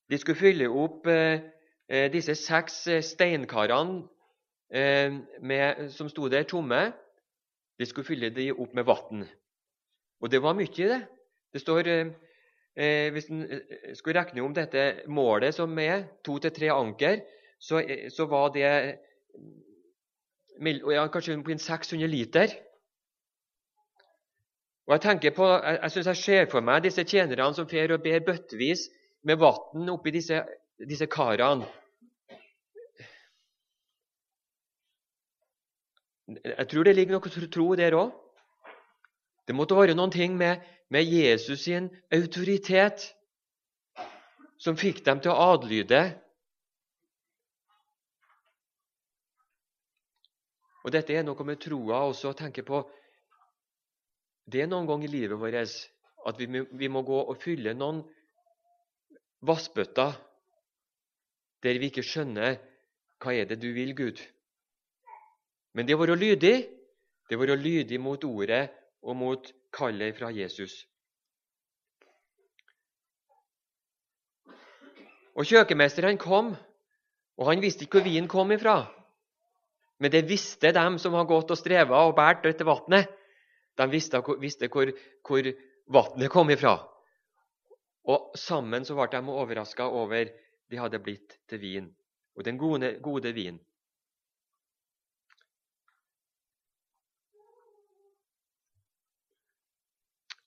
De 0.10 0.18
skulle 0.18 0.40
fylle 0.40 0.70
opp 0.70 1.08
eh, 1.08 1.42
eh, 1.90 2.08
disse 2.12 2.36
seks 2.36 2.80
eh, 2.88 3.04
steinkarene 3.06 4.02
eh, 4.74 5.16
med, 5.42 5.86
som 5.96 6.10
sto 6.10 6.28
der 6.28 6.48
tomme, 6.50 6.90
de 7.80 7.88
skulle 7.88 8.08
fylle 8.08 8.32
de 8.36 8.50
opp 8.52 8.74
med 8.76 8.88
vann. 8.90 9.24
Og 10.20 10.32
det 10.32 10.42
var 10.44 10.58
mye 10.58 10.68
i 10.68 10.90
det. 10.92 11.02
Det 11.54 11.62
står 11.62 11.88
eh, 11.88 12.16
eh 12.76 13.12
Hvis 13.12 13.30
en 13.30 13.46
skulle 13.96 14.20
regne 14.20 14.42
om 14.42 14.54
dette 14.54 15.04
målet 15.08 15.56
som 15.56 15.78
er 15.80 16.04
to 16.24 16.38
til 16.40 16.52
tre 16.52 16.70
anker, 16.74 17.22
så, 17.60 17.82
så 18.10 18.26
var 18.26 18.54
det 18.56 18.66
ja, 20.60 21.08
kanskje 21.12 21.38
på 21.44 21.58
600 21.58 22.08
liter. 22.08 22.56
Og 24.88 24.96
Jeg 24.96 25.02
tenker 25.02 25.36
på, 25.36 25.46
jeg, 25.46 25.80
jeg 25.82 25.92
synes 25.92 26.08
jeg 26.08 26.18
ser 26.18 26.48
for 26.50 26.66
meg 26.66 26.84
disse 26.84 27.04
tjenerne 27.04 27.54
som 27.54 27.68
fer 27.70 27.92
og 27.94 28.02
ber 28.02 28.24
bøttevis 28.26 28.88
med 29.24 29.38
vann 29.38 29.92
oppi 29.94 30.16
disse, 30.16 30.40
disse 30.90 31.06
karene. 31.06 31.68
Jeg 36.30 36.68
tror 36.70 36.86
det 36.86 36.96
ligger 36.96 37.18
noe 37.18 37.48
tro 37.54 37.68
der 37.78 37.98
òg. 37.98 38.10
Det 39.50 39.56
måtte 39.58 39.78
være 39.78 39.96
noen 39.98 40.12
ting 40.14 40.36
med, 40.38 40.62
med 40.94 41.06
Jesus 41.06 41.64
sin 41.66 41.90
autoritet 42.14 43.08
som 44.62 44.78
fikk 44.78 45.02
dem 45.06 45.22
til 45.24 45.34
å 45.34 45.54
adlyde. 45.56 46.02
Og 50.90 50.94
Dette 50.96 51.14
er 51.14 51.22
noe 51.22 51.46
med 51.46 51.60
troa 51.62 52.00
også 52.10 52.32
å 52.32 52.38
tenke 52.38 52.64
på. 52.66 52.80
Det 54.50 54.64
er 54.64 54.70
noen 54.72 54.88
ganger 54.90 55.06
i 55.06 55.12
livet 55.20 55.38
vårt 55.38 55.54
at 56.26 56.42
vi, 56.42 56.64
vi 56.66 56.90
må 56.90 57.04
gå 57.06 57.20
og 57.30 57.38
fylle 57.38 57.76
noen 57.78 58.00
vassbøtter 59.46 60.18
der 61.62 61.78
vi 61.78 61.92
ikke 61.92 62.02
skjønner 62.02 62.58
hva 63.22 63.38
er 63.38 63.46
det 63.46 63.60
du 63.62 63.70
vil, 63.76 63.94
Gud. 63.94 64.18
Men 65.78 65.86
det 65.86 65.94
å 65.94 66.02
være 66.02 66.18
lydig, 66.18 66.58
det 67.30 67.38
å 67.38 67.44
være 67.46 67.62
lydig 67.62 68.02
mot 68.02 68.26
ordet 68.26 68.66
og 69.06 69.20
mot 69.20 69.54
kallet 69.70 70.18
fra 70.18 70.34
Jesus. 70.34 70.74
Og 75.38 75.46
Kjøkkenmesteren 75.46 76.18
kom, 76.18 76.56
og 77.38 77.52
han 77.54 77.62
visste 77.62 77.86
ikke 77.86 78.00
hvor 78.00 78.10
vinen 78.10 78.32
kom 78.32 78.58
ifra. 78.58 78.88
Men 80.00 80.12
det 80.12 80.28
visste 80.30 80.72
dem 80.72 80.98
som 81.00 81.14
har 81.14 81.28
gått 81.28 81.52
og 81.52 81.60
streva 81.60 82.06
og 82.08 82.16
båret 82.16 82.46
dette 82.48 82.68
vannet. 82.68 83.10
De 83.76 83.88
visste, 83.92 84.22
visste 84.40 84.70
hvor, 84.72 84.92
hvor 85.28 85.50
vannet 85.92 86.32
kom 86.32 86.52
ifra. 86.54 86.78
Og 88.10 88.38
sammen 88.40 88.88
så 88.88 88.96
ble 88.96 89.10
de 89.12 89.36
overraska 89.36 89.88
over 89.92 90.32
de 90.70 90.80
hadde 90.80 91.02
blitt 91.04 91.40
til 91.50 91.62
vin. 91.62 91.90
Og 92.38 92.46
den 92.48 92.58
gode, 92.58 92.94
gode 93.04 93.34
vin. 93.36 93.60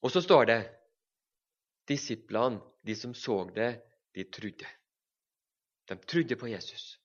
Og 0.03 0.11
så 0.11 0.21
står 0.21 0.45
det 0.49 0.59
disiplene, 1.87 2.59
de 2.83 2.95
som 2.95 3.13
så 3.15 3.43
det, 3.55 3.71
de 4.15 4.25
trodde. 4.27 4.67
De 5.87 5.95
trodde 5.95 6.35
på 6.35 6.47
Jesus. 6.47 7.02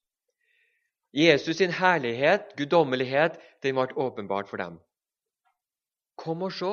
Jesus 1.19 1.59
sin 1.59 1.73
herlighet, 1.75 2.53
guddommelighet, 2.57 3.39
den 3.63 3.75
ble 3.75 3.97
åpenbart 3.99 4.51
for 4.51 4.61
dem. 4.63 4.79
Kom 6.19 6.45
og 6.47 6.55
se! 6.55 6.71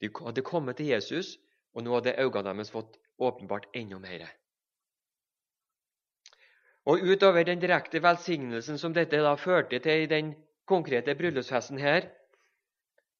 De 0.00 0.08
hadde 0.24 0.46
kommet 0.46 0.78
til 0.78 0.92
Jesus, 0.94 1.36
og 1.74 1.84
nå 1.84 1.94
hadde 1.98 2.16
øynene 2.16 2.54
deres 2.54 2.72
fått 2.72 2.96
åpenbart 3.18 3.66
enda 3.74 3.98
mer. 3.98 4.28
Og 6.88 7.02
utover 7.04 7.44
den 7.44 7.60
direkte 7.60 8.00
velsignelsen 8.02 8.78
som 8.80 8.94
dette 8.96 9.20
da 9.20 9.34
førte 9.36 9.82
til 9.84 10.06
i 10.06 10.08
den 10.08 10.32
konkrete 10.66 11.14
bryllupsfesten 11.14 11.78
her, 11.78 12.08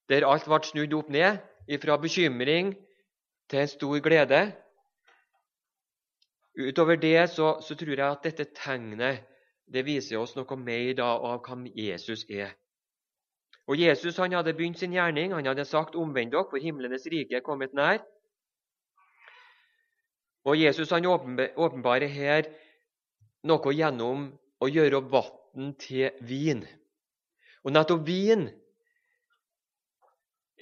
der 0.09 0.24
alt 0.24 0.48
ble 0.48 0.62
snudd 0.64 0.94
opp 0.96 1.11
ned, 1.12 1.42
fra 1.83 1.98
bekymring 2.00 2.72
til 3.50 3.61
en 3.61 3.68
stor 3.68 3.98
glede. 4.00 4.40
Utover 6.57 6.96
det 6.96 7.28
så, 7.31 7.59
så, 7.61 7.76
tror 7.76 7.92
jeg 7.92 8.09
at 8.09 8.24
dette 8.24 8.46
tegnet 8.57 9.20
det 9.72 9.85
viser 9.87 10.18
oss 10.18 10.35
noe 10.37 10.57
mer 10.57 10.94
da 10.96 11.09
av 11.16 11.42
hvem 11.46 11.66
Jesus 11.76 12.24
er. 12.28 12.54
Og 13.68 13.76
Jesus 13.76 14.16
han 14.16 14.33
hadde 14.33 14.54
begynt 14.57 14.78
sin 14.81 14.94
gjerning. 14.96 15.33
Han 15.33 15.46
hadde 15.46 15.64
sagt 15.64 15.96
'omvend 15.96 16.33
dere, 16.33 16.46
for 16.50 16.57
himlenes 16.57 17.07
rike 17.07 17.37
er 17.37 17.44
kommet 17.44 17.72
nær'. 17.72 18.04
Og 20.44 20.57
Jesus 20.57 20.90
han 20.90 21.07
åpenbarer 21.07 22.09
her 22.09 22.48
noe 23.44 23.74
gjennom 23.74 24.31
å 24.61 24.68
gjøre 24.68 25.02
vann 25.12 25.74
til 25.78 26.11
vin. 26.20 26.64
Og 27.64 27.72
nettopp 27.72 28.07
vin 28.07 28.48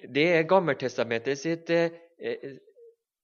det 0.03 0.27
er 0.37 0.49
Gammeltestamentet 0.49 1.39
sitt 1.39 1.71
eh, 1.71 1.95
eh, 2.19 2.59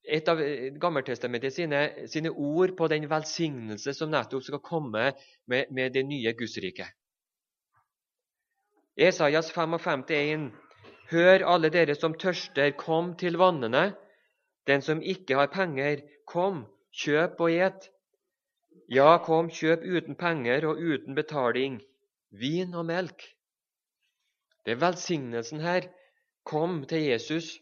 et 0.05 0.29
av 0.29 0.41
Gammeltestamentet 0.83 1.55
sine, 1.55 1.83
sine, 2.11 2.31
ord 2.31 2.75
på 2.77 2.89
den 2.91 3.07
velsignelse 3.11 3.95
som 3.95 4.11
nettopp 4.11 4.43
skal 4.43 4.63
komme 4.65 5.13
med, 5.47 5.71
med 5.71 5.95
det 5.95 6.03
nye 6.09 6.33
Gudsriket. 6.39 6.91
Esaias 8.97 9.53
55,1.: 9.55 10.51
Hør, 11.13 11.45
alle 11.55 11.71
dere 11.71 11.95
som 11.95 12.15
tørster, 12.19 12.75
kom 12.77 13.15
til 13.17 13.39
vannene. 13.39 13.93
Den 14.67 14.83
som 14.83 15.03
ikke 15.03 15.37
har 15.39 15.51
penger, 15.53 16.03
kom, 16.27 16.67
kjøp 16.93 17.41
og 17.41 17.51
et. 17.53 17.89
Ja, 18.89 19.17
kom, 19.25 19.49
kjøp 19.51 19.87
uten 19.87 20.19
penger 20.19 20.67
og 20.69 20.79
uten 20.83 21.15
betaling 21.15 21.81
vin 22.31 22.75
og 22.75 22.87
melk. 22.87 23.25
Det 24.65 24.77
er 24.77 24.83
velsignelsen 24.83 25.61
her 25.61 25.89
Kom 26.45 26.81
til 26.91 27.05
Jesus. 27.07 27.61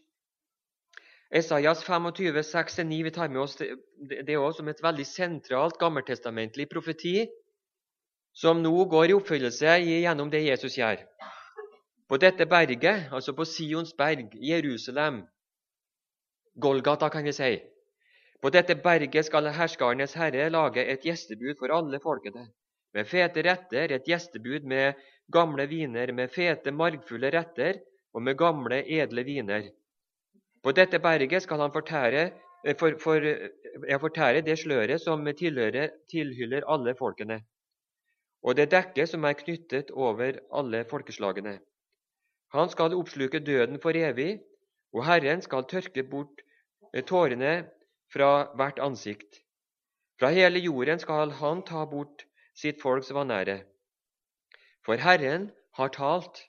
Esaias 1.31 1.83
25, 1.83 2.41
6-9, 2.43 3.03
Vi 3.03 3.11
tar 3.11 3.29
med 3.29 3.41
oss 3.41 3.55
det 3.57 4.37
også 4.37 4.57
som 4.59 4.67
et 4.67 4.83
veldig 4.83 5.05
sentralt 5.07 5.77
gammeltestamentlig 5.79 6.67
profeti, 6.69 7.23
som 8.35 8.59
nå 8.63 8.73
går 8.91 9.11
i 9.11 9.15
oppfyllelse 9.15 9.77
gjennom 9.79 10.31
det 10.31 10.43
Jesus 10.43 10.75
gjør. 10.77 10.99
På 12.11 12.19
dette 12.19 12.45
berget, 12.45 13.07
altså 13.15 13.31
på 13.31 13.47
Sions 13.47 13.93
berg, 13.95 14.35
Jerusalem, 14.35 15.23
Golgata, 16.59 17.07
kan 17.09 17.23
vi 17.23 17.31
si. 17.31 17.53
På 18.41 18.51
dette 18.51 18.75
berget 18.75 19.25
skal 19.25 19.47
herskarenes 19.55 20.17
herre 20.19 20.49
lage 20.51 20.83
et 20.83 21.05
gjestebud 21.07 21.55
for 21.59 21.71
alle 21.71 21.99
folkene. 22.03 22.49
Med 22.91 23.07
fete 23.07 23.43
retter, 23.47 23.93
et 23.95 24.07
gjestebud 24.07 24.67
med 24.67 24.99
gamle 25.31 25.63
viner, 25.71 26.11
med 26.11 26.27
fete, 26.33 26.75
margfulle 26.75 27.31
retter, 27.31 27.79
og 28.11 28.25
med 28.27 28.35
gamle, 28.35 28.83
edle 28.83 29.23
viner. 29.23 29.69
På 30.63 30.71
dette 30.71 30.99
berget 30.99 31.43
skal 31.43 31.59
han 31.59 31.73
fortære, 31.73 32.31
eh, 32.65 32.75
for, 32.77 32.97
for, 33.01 33.25
jeg 33.87 33.99
fortære 33.99 34.41
det 34.45 34.59
sløret 34.59 35.01
som 35.01 35.25
tilhyller 35.25 36.67
alle 36.67 36.95
folkene, 36.99 37.41
og 38.43 38.57
det 38.57 38.71
dekket 38.71 39.09
som 39.09 39.23
er 39.23 39.33
knyttet 39.33 39.91
over 39.91 40.39
alle 40.53 40.85
folkeslagene. 40.89 41.59
Han 42.53 42.69
skal 42.69 42.95
oppsluke 42.95 43.39
døden 43.39 43.79
for 43.81 43.95
evig, 43.95 44.41
og 44.93 45.05
Herren 45.05 45.41
skal 45.41 45.63
tørke 45.63 46.03
bort 46.03 46.41
eh, 46.93 47.03
tårene 47.03 47.53
fra 48.13 48.51
hvert 48.55 48.79
ansikt. 48.79 49.41
Fra 50.19 50.29
hele 50.29 50.59
jorden 50.59 50.99
skal 50.99 51.31
han 51.39 51.63
ta 51.65 51.85
bort 51.85 52.25
sitt 52.53 52.81
folks 52.81 53.13
vanære. 53.13 53.61
For 54.85 54.99
Herren 55.01 55.51
har 55.77 55.87
talt, 55.95 56.43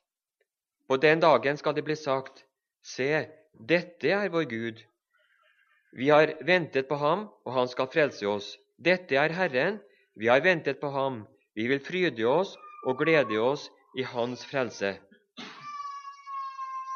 på 0.89 0.97
den 0.97 1.21
dagen 1.21 1.57
skal 1.57 1.77
det 1.77 1.85
bli 1.85 1.97
sagt, 1.97 2.45
Se, 2.83 3.29
dette 3.53 4.09
er 4.09 4.31
vår 4.33 4.45
Gud. 4.51 4.83
Vi 5.93 6.09
har 6.09 6.33
ventet 6.45 6.89
på 6.89 6.97
ham, 6.97 7.29
og 7.45 7.53
han 7.53 7.69
skal 7.69 7.91
frelse 7.93 8.27
oss. 8.27 8.57
Dette 8.79 9.17
er 9.17 9.33
Herren, 9.37 9.79
vi 10.17 10.27
har 10.27 10.41
ventet 10.41 10.81
på 10.81 10.91
ham. 10.91 11.27
Vi 11.55 11.69
vil 11.69 11.81
fryde 11.85 12.25
oss 12.25 12.57
og 12.87 12.99
glede 12.99 13.39
oss 13.39 13.69
i 13.97 14.03
hans 14.03 14.45
frelse. 14.49 14.97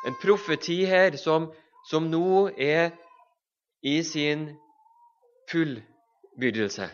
En 0.06 0.16
profeti 0.22 0.84
her 0.86 1.16
som, 1.20 1.50
som 1.90 2.08
nå 2.10 2.48
er 2.56 2.94
i 3.82 4.02
sin 4.02 4.48
fullbyrdelse. 5.50 6.88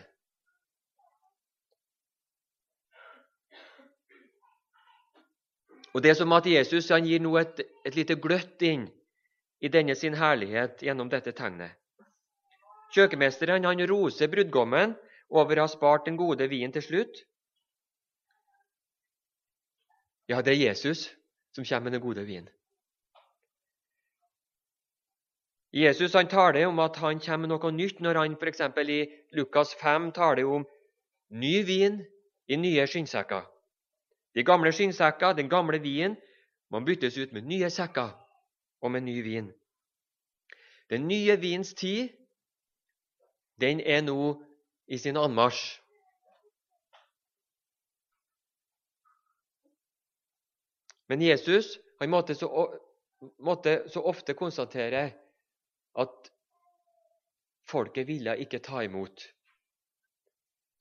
Og 5.93 6.01
Det 6.01 6.09
er 6.09 6.17
som 6.17 6.33
at 6.33 6.45
Jesus 6.49 6.89
han 6.89 7.05
gir 7.05 7.21
nå 7.21 7.37
et, 7.37 7.61
et 7.85 7.95
lite 7.95 8.17
gløtt 8.17 8.61
inn 8.65 8.87
i 9.63 9.69
denne 9.71 9.95
sin 9.95 10.17
herlighet 10.19 10.81
gjennom 10.83 11.09
dette 11.09 11.31
tegnet. 11.31 11.71
Kjøkkenmesteren 12.93 13.63
han 13.65 13.81
roser 13.89 14.29
brudgommen 14.29 14.93
over 15.31 15.57
å 15.57 15.65
ha 15.65 15.71
spart 15.71 16.05
den 16.05 16.17
gode 16.19 16.49
vinen 16.51 16.73
til 16.75 16.83
slutt. 16.83 17.21
Ja, 20.27 20.41
det 20.41 20.53
er 20.53 20.65
Jesus 20.67 21.07
som 21.55 21.63
kommer 21.63 21.87
med 21.87 21.95
den 21.97 22.03
gode 22.03 22.25
vinen. 22.27 22.51
Jesus 25.73 26.13
han 26.13 26.29
taler 26.29 26.67
om 26.67 26.79
at 26.83 26.99
han 27.01 27.21
kommer 27.23 27.47
med 27.47 27.53
noe 27.55 27.71
nytt 27.73 28.01
når 28.03 28.19
han 28.19 28.35
f.eks. 28.37 28.61
i 28.83 28.99
Lukas 29.33 29.73
5 29.79 30.11
taler 30.13 30.45
om 30.45 30.67
ny 31.31 31.63
vin 31.65 32.03
i 32.45 32.59
nye 32.59 32.85
skinnsekker. 32.85 33.47
De 34.35 34.43
gamle 34.43 34.73
skinnsekker, 34.73 35.33
den 35.33 35.49
gamle 35.49 35.79
vinen, 35.81 36.17
må 36.69 36.83
byttes 36.85 37.17
ut 37.17 37.33
med 37.33 37.47
nye 37.49 37.69
sekker 37.69 38.11
og 38.83 38.91
med 38.91 39.05
ny 39.07 39.21
vin. 39.23 39.51
Den 40.89 41.07
nye 41.07 41.37
vins 41.39 41.73
tid, 41.73 42.09
den 43.61 43.79
er 43.79 44.03
nå 44.03 44.43
i 44.87 44.99
sin 44.99 45.17
anmarsj. 45.17 45.79
Men 51.07 51.21
Jesus 51.21 51.77
han 51.99 52.09
måtte 52.09 52.35
så, 52.35 52.49
måtte 53.39 53.83
så 53.89 54.01
ofte 54.01 54.35
konstatere 54.35 55.03
at 56.03 56.31
folket 57.69 58.07
ville 58.07 58.35
ikke 58.43 58.59
ta 58.59 58.83
imot. 58.83 59.23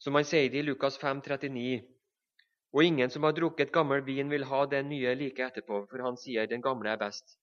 Som 0.02 0.18
han 0.18 0.26
sier 0.26 0.50
det 0.50 0.64
i 0.64 0.66
Lukas 0.66 0.98
5, 0.98 1.20
39. 1.22 1.82
Og 2.72 2.84
ingen 2.84 3.10
som 3.10 3.22
har 3.22 3.36
drukket 3.36 3.70
gammel 3.72 4.02
vin, 4.06 4.30
vil 4.32 4.48
ha 4.48 4.64
den 4.66 4.88
nye 4.90 5.14
like 5.14 5.44
etterpå, 5.46 5.84
for 5.90 6.02
han 6.02 6.18
sier 6.18 6.48
den 6.50 6.64
gamle 6.64 6.90
er 6.90 6.98
best. 6.98 7.36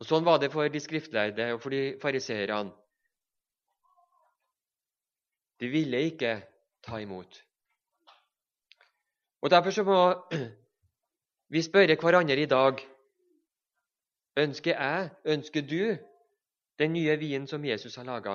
Og 0.00 0.08
Sånn 0.08 0.26
var 0.26 0.40
det 0.40 0.50
for 0.52 0.68
de 0.68 0.80
skriftlærde 0.80 1.52
og 1.54 1.62
for 1.62 1.72
de 1.72 1.96
fariseerne. 2.02 2.72
De 5.60 5.68
ville 5.72 6.02
ikke 6.10 6.34
ta 6.84 7.00
imot. 7.00 7.40
Og 9.40 9.50
Derfor 9.50 9.70
så 9.70 9.84
må 9.86 10.00
vi 11.52 11.62
spørre 11.62 11.96
hverandre 11.96 12.36
i 12.42 12.50
dag 12.50 12.84
Ønsker 14.36 14.76
jeg, 14.76 15.10
ønsker 15.24 15.62
du, 15.64 15.96
den 16.78 16.92
nye 16.92 17.14
vinen 17.16 17.46
som 17.48 17.64
Jesus 17.64 17.94
har 17.96 18.04
laga? 18.04 18.34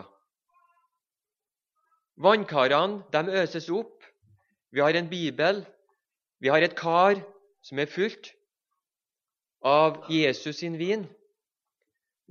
Vannkarene 2.17 3.04
de 3.13 3.41
øses 3.41 3.69
opp. 3.69 4.02
Vi 4.71 4.80
har 4.82 4.97
en 4.97 5.10
bibel. 5.10 5.62
Vi 6.39 6.47
har 6.47 6.58
et 6.58 6.76
kar 6.76 7.21
som 7.62 7.80
er 7.80 7.86
fullt 7.86 8.32
av 9.62 10.10
Jesus 10.10 10.56
sin 10.56 10.80
vin. 10.80 11.06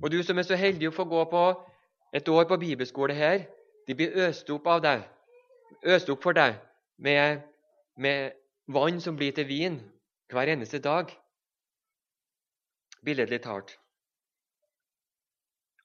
Og 0.01 0.11
du 0.11 0.23
som 0.23 0.37
er 0.37 0.47
så 0.47 0.57
heldig 0.57 0.89
å 0.89 0.95
få 0.95 1.05
gå 1.05 1.23
på 1.29 1.43
et 2.13 2.29
år 2.29 2.47
på 2.49 2.57
bibelskole 2.57 3.13
her, 3.13 3.45
de 3.87 3.95
blir 3.95 4.15
øst 4.27 4.49
opp 4.49 4.67
deg, 4.83 5.03
øst 5.83 6.09
opp 6.09 6.23
for 6.23 6.37
deg 6.37 6.57
med, 6.97 7.41
med 7.97 8.31
vann 8.67 9.01
som 9.01 9.15
blir 9.15 9.33
til 9.35 9.47
vin 9.47 9.79
hver 10.31 10.53
eneste 10.53 10.79
dag. 10.79 11.11
Billedlig 13.05 13.41
talt. 13.41 13.77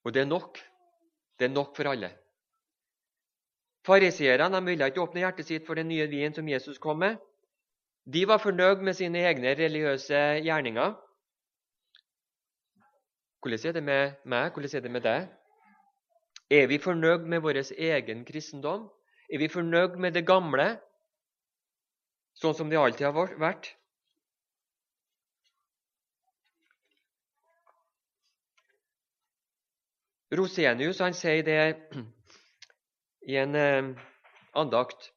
Og 0.05 0.15
det 0.15 0.23
er 0.23 0.31
nok. 0.31 0.59
Det 1.39 1.49
er 1.49 1.55
nok 1.55 1.77
for 1.77 1.89
alle. 1.91 2.11
Fariseerne 3.87 4.61
ville 4.65 4.87
ikke 4.87 5.03
åpne 5.03 5.23
hjertet 5.23 5.47
sitt 5.47 5.67
for 5.67 5.79
den 5.79 5.89
nye 5.89 6.07
vinen 6.11 6.35
som 6.35 6.49
Jesus 6.49 6.79
kom 6.79 6.99
med. 6.99 7.17
De 8.07 8.25
var 8.29 8.39
fornøyd 8.39 8.83
med 8.87 8.95
sine 8.95 9.23
egne 9.27 9.55
religiøse 9.59 10.23
gjerninger. 10.47 10.95
Hvordan 13.47 13.69
er 13.69 13.73
det 13.73 13.83
med 13.85 14.15
meg? 14.25 14.53
Hvordan 14.53 14.77
er 14.77 14.81
det 14.83 14.91
med 14.91 15.03
deg? 15.07 15.27
Er 16.51 16.65
vi 16.67 16.79
fornøyd 16.83 17.29
med 17.31 17.45
vår 17.45 17.61
egen 17.79 18.25
kristendom? 18.27 18.89
Er 19.31 19.39
vi 19.39 19.47
fornøyd 19.47 19.95
med 20.03 20.17
det 20.19 20.25
gamle, 20.27 20.65
sånn 22.35 22.57
som 22.59 22.73
det 22.73 22.81
alltid 22.81 23.07
har 23.07 23.39
vært? 23.39 23.71
Rosenius 30.35 30.99
han 30.99 31.15
sier 31.15 31.47
det 31.47 31.63
i 33.31 33.39
en 33.39 33.55
eh, 33.55 33.93
andakt. 34.59 35.13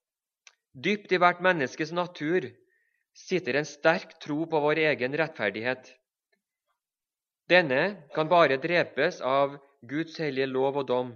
Dypt 0.77 1.17
i 1.17 1.17
hvert 1.17 1.41
menneskes 1.41 1.97
natur 1.97 2.45
sitter 3.17 3.57
en 3.57 3.65
sterk 3.65 4.19
tro 4.21 4.45
på 4.45 4.61
vår 4.69 4.85
egen 4.91 5.17
rettferdighet. 5.17 5.95
Denne 7.49 8.05
kan 8.13 8.29
bare 8.29 8.59
drepes 8.61 9.21
av 9.25 9.57
Guds 9.81 10.19
hellige 10.21 10.45
lov 10.45 10.77
og 10.77 10.87
dom, 10.87 11.11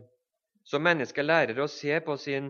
så 0.65 0.79
mennesket 0.79 1.25
lærer 1.25 1.59
å 1.61 1.69
se 1.69 1.99
på 2.01 2.15
sin 2.17 2.47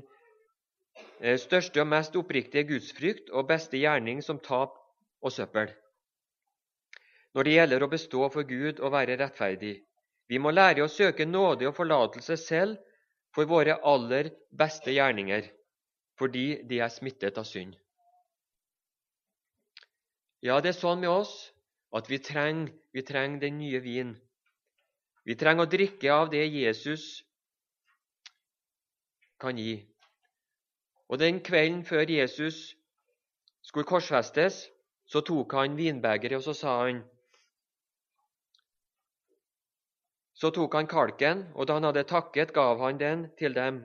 eh, 1.20 1.36
største 1.42 1.82
og 1.82 1.90
mest 1.92 2.16
oppriktige 2.16 2.68
gudsfrykt 2.70 3.34
og 3.34 3.50
beste 3.50 3.82
gjerning 3.82 4.22
som 4.24 4.40
tap 4.40 4.78
og 5.24 5.34
søppel. 5.36 5.74
Når 7.34 7.44
det 7.44 7.56
gjelder 7.58 7.84
å 7.84 7.92
bestå 7.92 8.30
for 8.32 8.48
Gud 8.48 8.80
og 8.80 8.94
være 8.94 9.18
rettferdig. 9.20 9.76
Vi 10.30 10.40
må 10.40 10.54
lære 10.54 10.86
å 10.86 10.92
søke 10.92 11.26
nåde 11.28 11.68
og 11.68 11.76
forlatelse 11.76 12.38
selv 12.40 12.78
for 13.36 13.50
våre 13.50 13.80
aller 13.84 14.30
beste 14.54 14.94
gjerninger, 14.94 15.50
fordi 16.16 16.62
de 16.70 16.80
er 16.80 16.94
smittet 16.94 17.38
av 17.42 17.50
synd. 17.50 17.76
Ja, 20.44 20.62
det 20.62 20.72
er 20.72 20.80
sånn 20.80 21.02
med 21.02 21.10
oss 21.10 21.34
at 21.94 22.10
vi 22.10 22.18
trenger, 22.18 22.72
vi 22.94 23.02
trenger 23.02 23.40
den 23.40 23.58
nye 23.58 23.80
vin. 23.80 24.14
Vi 25.26 25.36
trenger 25.40 25.68
å 25.68 25.72
drikke 25.72 26.12
av 26.12 26.32
det 26.34 26.44
Jesus 26.50 27.24
kan 29.40 29.58
gi. 29.60 29.78
Og 31.12 31.20
den 31.22 31.40
kvelden 31.46 31.84
før 31.86 32.10
Jesus 32.10 32.74
skulle 33.62 33.88
korsfestes, 33.88 34.66
så 35.06 35.22
tok 35.22 35.54
han 35.54 35.78
vinbegeret 35.78 36.40
og 36.40 36.46
så 36.48 36.56
sa 36.58 36.78
han 36.86 37.04
Så 40.34 40.50
tok 40.52 40.74
han 40.76 40.90
kalken, 40.90 41.44
og 41.54 41.68
da 41.70 41.76
han 41.78 41.86
hadde 41.88 42.04
takket, 42.10 42.50
gav 42.52 42.82
han 42.82 42.98
den 43.00 43.28
til 43.38 43.54
dem. 43.54 43.84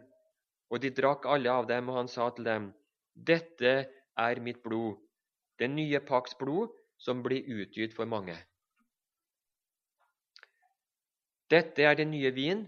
Og 0.72 0.80
de 0.82 0.90
drakk 0.90 1.28
alle 1.28 1.52
av 1.52 1.68
dem, 1.68 1.90
og 1.92 2.00
han 2.00 2.08
sa 2.08 2.30
til 2.34 2.48
dem, 2.48 2.70
Dette 3.14 3.74
er 4.18 4.40
mitt 4.42 4.62
blod, 4.64 4.96
den 5.60 5.76
nye 5.76 6.00
pakts 6.00 6.34
blod, 6.40 6.72
som 6.98 7.22
blir 7.22 7.46
utgitt 7.46 7.94
for 7.94 8.04
mange. 8.04 8.36
Dette 11.50 11.82
er 11.82 11.94
den 11.96 12.10
nye 12.10 12.30
vin, 12.34 12.66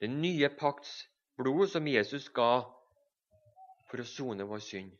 den 0.00 0.20
nye 0.22 0.48
pakts 0.58 1.04
blod 1.38 1.68
som 1.70 1.86
Jesus 1.86 2.28
ga 2.34 2.64
for 3.90 4.02
å 4.02 4.08
sone 4.08 4.46
vår 4.48 4.62
synd. 4.64 4.90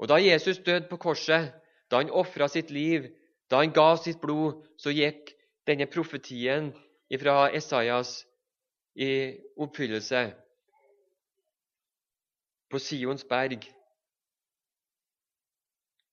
Og 0.00 0.08
Da 0.08 0.16
Jesus 0.16 0.58
døde 0.64 0.88
på 0.88 0.96
korset, 0.96 1.52
da 1.90 2.00
han 2.00 2.10
ofra 2.10 2.48
sitt 2.48 2.70
liv, 2.70 3.10
da 3.50 3.60
han 3.60 3.72
ga 3.72 3.96
sitt 3.96 4.20
blod, 4.20 4.64
så 4.78 4.90
gikk 4.90 5.34
denne 5.66 5.86
profetien 5.86 6.72
fra 7.20 7.50
Esaias 7.52 8.24
i 8.94 9.36
oppfyllelse 9.56 10.22
på 12.70 12.78
Sions 12.78 13.26
berg. 13.28 13.66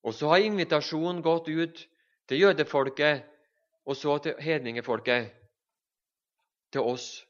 Og 0.07 0.15
så 0.15 0.29
har 0.31 0.45
invitasjonen 0.45 1.19
gått 1.21 1.49
ut 1.51 1.81
til 2.27 2.39
jødefolket 2.39 3.25
og 3.87 3.95
så 3.95 4.17
til 4.23 4.39
hedningefolket. 4.39 5.33
Til 6.71 6.81
oss. 6.81 7.25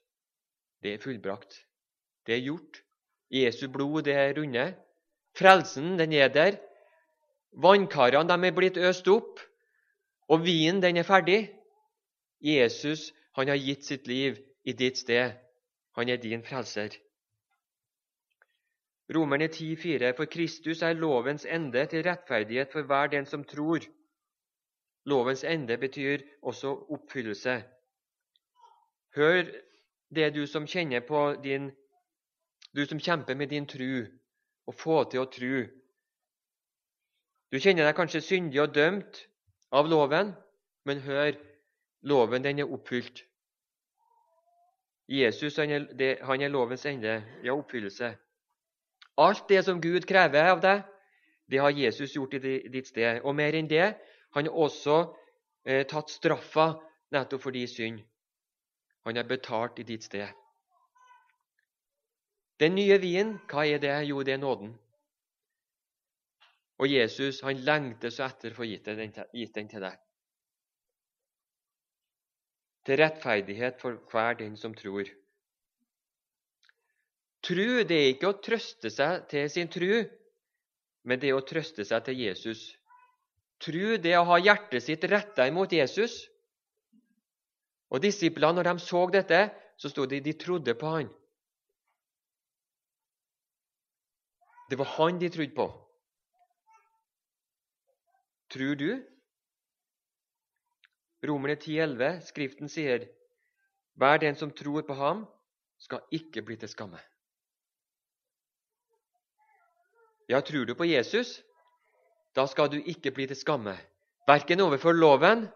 Det 0.81 0.93
er 0.93 1.01
fullbrakt. 1.01 1.63
Det 2.25 2.35
er 2.35 2.45
gjort. 2.45 2.83
Jesu 3.33 3.67
blod, 3.73 4.03
det 4.05 4.13
er 4.13 4.33
rundet. 4.37 4.75
Frelsen, 5.37 5.97
den 5.99 6.13
er 6.13 6.29
der. 6.33 6.57
Vannkarene 7.51 8.29
de 8.29 8.47
er 8.47 8.55
blitt 8.55 8.77
øst 8.77 9.07
opp, 9.07 9.39
og 10.27 10.43
vinen, 10.45 10.81
den 10.81 10.97
er 10.97 11.03
ferdig. 11.07 11.49
Jesus, 12.41 13.11
han 13.35 13.47
har 13.47 13.57
gitt 13.57 13.85
sitt 13.85 14.07
liv 14.07 14.37
i 14.65 14.73
ditt 14.73 14.97
sted. 14.97 15.33
Han 15.97 16.09
er 16.09 16.21
din 16.21 16.43
frelser. 16.43 16.93
Romerne 19.15 19.47
10,4.: 19.47 20.15
For 20.17 20.25
Kristus 20.25 20.81
er 20.81 20.93
lovens 20.93 21.45
ende 21.45 21.85
til 21.85 22.03
rettferdighet 22.03 22.71
for 22.71 22.81
hver 22.81 23.07
den 23.07 23.25
som 23.25 23.43
tror. 23.43 23.79
Lovens 25.05 25.43
ende 25.43 25.77
betyr 25.77 26.21
også 26.41 26.73
oppfyllelse. 26.89 27.63
Hør 29.15 29.43
det 30.15 30.35
du 30.35 30.45
som 30.45 30.67
kjenner 30.67 30.99
på 30.99 31.35
din 31.43 31.71
Du 32.75 32.85
som 32.85 32.99
kjemper 32.99 33.35
med 33.35 33.47
din 33.47 33.65
tru, 33.65 34.05
og 34.67 34.75
få 34.75 35.03
til 35.09 35.19
å 35.19 35.29
tru. 35.31 35.65
Du 37.51 37.57
kjenner 37.57 37.87
deg 37.87 37.95
kanskje 37.95 38.21
syndig 38.21 38.59
og 38.61 38.75
dømt 38.75 39.21
av 39.71 39.87
loven, 39.87 40.33
men 40.85 40.99
hør, 41.01 41.31
loven 42.01 42.43
den 42.43 42.59
er 42.59 42.69
oppfylt. 42.69 43.23
Jesus 45.07 45.57
han 45.57 45.71
er, 45.71 46.23
han 46.27 46.41
er 46.41 46.51
lovens 46.51 46.85
ende, 46.85 47.23
ja, 47.43 47.55
oppfyllelse. 47.55 48.11
Alt 49.17 49.47
det 49.49 49.63
som 49.65 49.81
Gud 49.81 50.05
krever 50.05 50.51
av 50.51 50.61
deg, 50.61 50.83
det 51.49 51.61
har 51.63 51.73
Jesus 51.73 52.15
gjort 52.15 52.33
i 52.37 52.59
ditt 52.69 52.87
sted. 52.87 53.21
Og 53.23 53.35
mer 53.35 53.55
enn 53.55 53.69
det, 53.69 53.95
han 54.35 54.49
har 54.49 54.59
også 54.65 54.97
eh, 55.65 55.85
tatt 55.87 56.11
straffa 56.11 56.73
nettopp 57.15 57.41
for 57.41 57.55
din 57.55 57.69
synd. 57.71 58.01
Han 59.07 59.15
har 59.15 59.27
betalt 59.27 59.79
i 59.79 59.87
ditt 59.87 60.03
sted. 60.03 60.27
Den 62.59 62.75
nye 62.75 62.97
vinen, 62.99 63.37
hva 63.49 63.63
er 63.69 63.79
det? 63.79 63.95
Jo, 64.09 64.23
det 64.25 64.33
er 64.33 64.41
nåden. 64.41 64.73
Og 66.77 66.91
Jesus 66.91 67.41
han 67.45 67.61
lengter 67.65 68.13
så 68.13 68.27
etter 68.27 68.53
å 68.53 68.57
få 68.59 68.67
gitt 68.67 68.85
den, 68.85 69.13
gitt 69.33 69.55
den 69.55 69.69
til 69.71 69.85
deg. 69.85 69.95
Til 72.85 72.99
rettferdighet 73.01 73.79
for 73.81 73.97
hver 74.11 74.37
den 74.41 74.57
som 74.57 74.75
tror. 74.77 75.09
Tru 77.47 77.83
det 77.87 77.97
er 77.97 78.09
ikke 78.11 78.31
å 78.33 78.39
trøste 78.43 78.91
seg 78.91 79.27
til 79.31 79.45
sin 79.51 79.69
tru, 79.71 80.01
men 81.07 81.21
det 81.21 81.29
er 81.29 81.37
å 81.37 81.45
trøste 81.47 81.85
seg 81.87 82.03
til 82.03 82.19
Jesus. 82.25 82.63
Tru 83.63 83.95
det 84.03 84.11
er 84.11 84.19
å 84.19 84.27
ha 84.33 84.39
hjertet 84.41 84.83
sitt 84.83 85.05
retta 85.07 85.47
imot 85.47 85.71
Jesus. 85.71 86.19
Og 87.87 88.03
Disiplene, 88.03 88.59
når 88.59 88.67
de 88.67 88.83
så 88.83 89.05
dette, 89.13 89.39
så 89.79 89.89
sto 89.93 90.05
det 90.09 90.19
de 90.25 90.35
trodde 90.35 90.75
på 90.75 90.91
han. 90.91 91.09
Det 94.67 94.75
var 94.75 94.91
han 94.97 95.19
de 95.21 95.29
trodde 95.31 95.55
på. 95.55 95.67
Tror 98.51 98.75
du? 98.75 98.89
Romerne 101.23 101.55
10,11, 101.55 102.25
Skriften 102.27 102.71
sier, 102.71 103.07
Hver 103.95 104.19
den 104.21 104.35
som 104.35 104.51
tror 104.51 104.83
på 104.83 104.93
ham, 104.99 105.23
skal 105.79 106.03
ikke 106.11 106.43
bli 106.43 106.57
til 106.59 106.69
skamme. 106.69 106.99
Ja, 110.29 110.41
tror 110.41 110.65
du 110.65 110.75
på 110.75 110.85
Jesus, 110.85 111.43
da 112.35 112.45
skal 112.47 112.71
du 112.71 112.81
ikke 112.83 113.11
bli 113.11 113.27
til 113.27 113.35
skamme, 113.35 113.77
verken 114.27 114.61
overfor 114.61 114.91
loven 114.91 115.47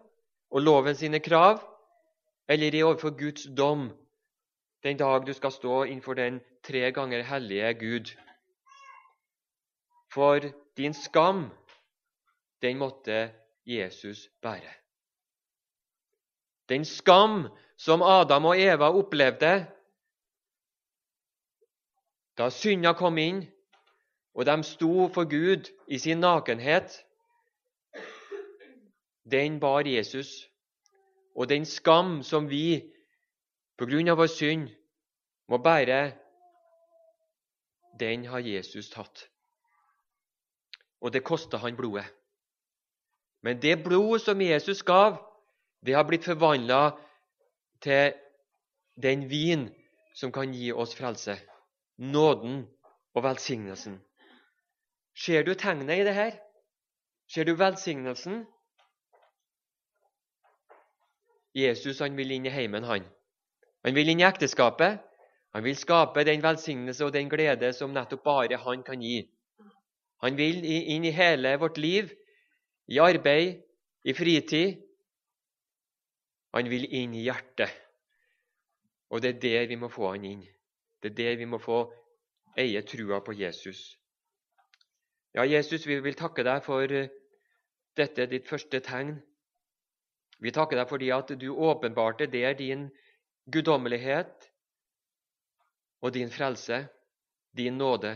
og 0.50 0.62
loven 0.62 0.96
sine 0.96 1.20
krav, 1.20 1.60
eller 2.48 2.74
i 2.74 2.82
overfor 2.82 3.12
Guds 3.18 3.46
dom 3.56 3.90
den 4.82 4.98
dag 4.98 5.26
du 5.26 5.32
skal 5.32 5.52
stå 5.52 5.82
innenfor 5.84 6.14
den 6.14 6.40
tre 6.64 6.92
ganger 6.92 7.22
hellige 7.22 7.74
Gud. 7.74 8.10
For 10.12 10.40
din 10.76 10.94
skam, 10.94 11.50
den 12.62 12.78
måtte 12.78 13.30
Jesus 13.66 14.28
bære. 14.42 14.72
Den 16.68 16.84
skam 16.84 17.48
som 17.76 18.02
Adam 18.02 18.44
og 18.44 18.60
Eva 18.60 18.90
opplevde 18.90 19.66
da 22.38 22.50
synda 22.50 22.92
kom 22.92 23.18
inn, 23.18 23.42
og 24.34 24.46
de 24.46 24.62
sto 24.64 25.08
for 25.12 25.28
Gud 25.28 25.68
i 25.88 25.98
sin 25.98 26.20
nakenhet, 26.20 27.04
den 29.30 29.60
bar 29.60 29.86
Jesus. 29.86 30.48
Og 31.34 31.48
den 31.48 31.64
skam 31.64 32.22
som 32.22 32.50
vi 32.50 32.92
på 33.78 33.86
grunn 33.88 34.08
av 34.08 34.18
vår 34.20 34.28
synd 34.28 34.68
må 35.48 35.58
bære, 35.58 36.12
den 38.00 38.24
har 38.28 38.44
Jesus 38.44 38.90
tatt. 38.92 39.28
Og 41.00 41.12
det 41.12 41.24
kosta 41.24 41.56
han 41.56 41.76
blodet. 41.76 42.04
Men 43.42 43.62
det 43.62 43.82
blodet 43.84 44.22
som 44.22 44.40
Jesus 44.40 44.82
gav, 44.82 45.16
det 45.86 45.94
har 45.94 46.06
blitt 46.06 46.24
forvandla 46.24 46.92
til 47.82 48.12
den 49.02 49.26
vin 49.30 49.66
som 50.14 50.32
kan 50.32 50.52
gi 50.54 50.70
oss 50.72 50.94
frelse. 50.94 51.36
Nåden 51.98 52.62
og 53.14 53.24
velsignelsen. 53.24 53.98
Ser 55.14 55.44
du 55.44 55.54
tegnet 55.54 56.00
i 56.00 56.04
det 56.06 56.14
her? 56.14 56.36
Ser 57.28 57.44
du 57.44 57.54
velsignelsen? 57.56 58.44
Jesus 61.54 62.00
han 62.00 62.16
vil 62.16 62.32
inn 62.32 62.48
i 62.48 62.52
heimen, 62.52 62.84
han. 62.88 63.04
Han 63.84 63.94
vil 63.94 64.08
inn 64.08 64.22
i 64.22 64.26
ekteskapet. 64.26 65.02
Han 65.52 65.64
vil 65.66 65.76
skape 65.76 66.24
den 66.24 66.40
velsignelse 66.42 67.04
og 67.04 67.12
den 67.12 67.28
glede 67.28 67.74
som 67.76 67.92
nettopp 67.92 68.24
bare 68.24 68.56
han 68.56 68.84
kan 68.86 69.02
gi. 69.04 69.20
Han 70.24 70.38
vil 70.38 70.64
inn 70.64 71.04
i 71.04 71.12
hele 71.12 71.56
vårt 71.60 71.76
liv, 71.82 72.08
i 72.88 72.98
arbeid, 73.02 73.60
i 74.04 74.14
fritid. 74.16 74.80
Han 76.56 76.70
vil 76.72 76.86
inn 76.88 77.14
i 77.18 77.26
hjertet. 77.26 77.68
Og 79.12 79.20
det 79.20 79.34
er 79.34 79.40
der 79.44 79.66
vi 79.68 79.76
må 79.76 79.90
få 79.92 80.14
han 80.14 80.24
inn. 80.24 80.44
Det 81.02 81.12
er 81.12 81.18
der 81.18 81.36
vi 81.36 81.48
må 81.48 81.58
få 81.60 81.84
eie 82.56 82.80
trua 82.86 83.20
på 83.20 83.34
Jesus. 83.36 83.98
Ja, 85.34 85.44
Jesus, 85.48 85.86
vi 85.86 85.96
vil 86.04 86.16
takke 86.18 86.44
deg 86.44 86.60
for 86.64 86.92
eh, 86.92 87.08
dette 87.96 88.26
ditt 88.28 88.48
første 88.48 88.82
tegn. 88.84 89.14
Vi 90.44 90.52
takker 90.52 90.76
deg 90.76 90.90
fordi 90.90 91.08
at 91.14 91.32
du 91.40 91.46
åpenbarte 91.54 92.26
der 92.28 92.52
din 92.58 92.90
guddommelighet 93.48 94.50
og 96.04 96.12
din 96.12 96.28
frelse, 96.30 96.82
din 97.56 97.80
nåde. 97.80 98.12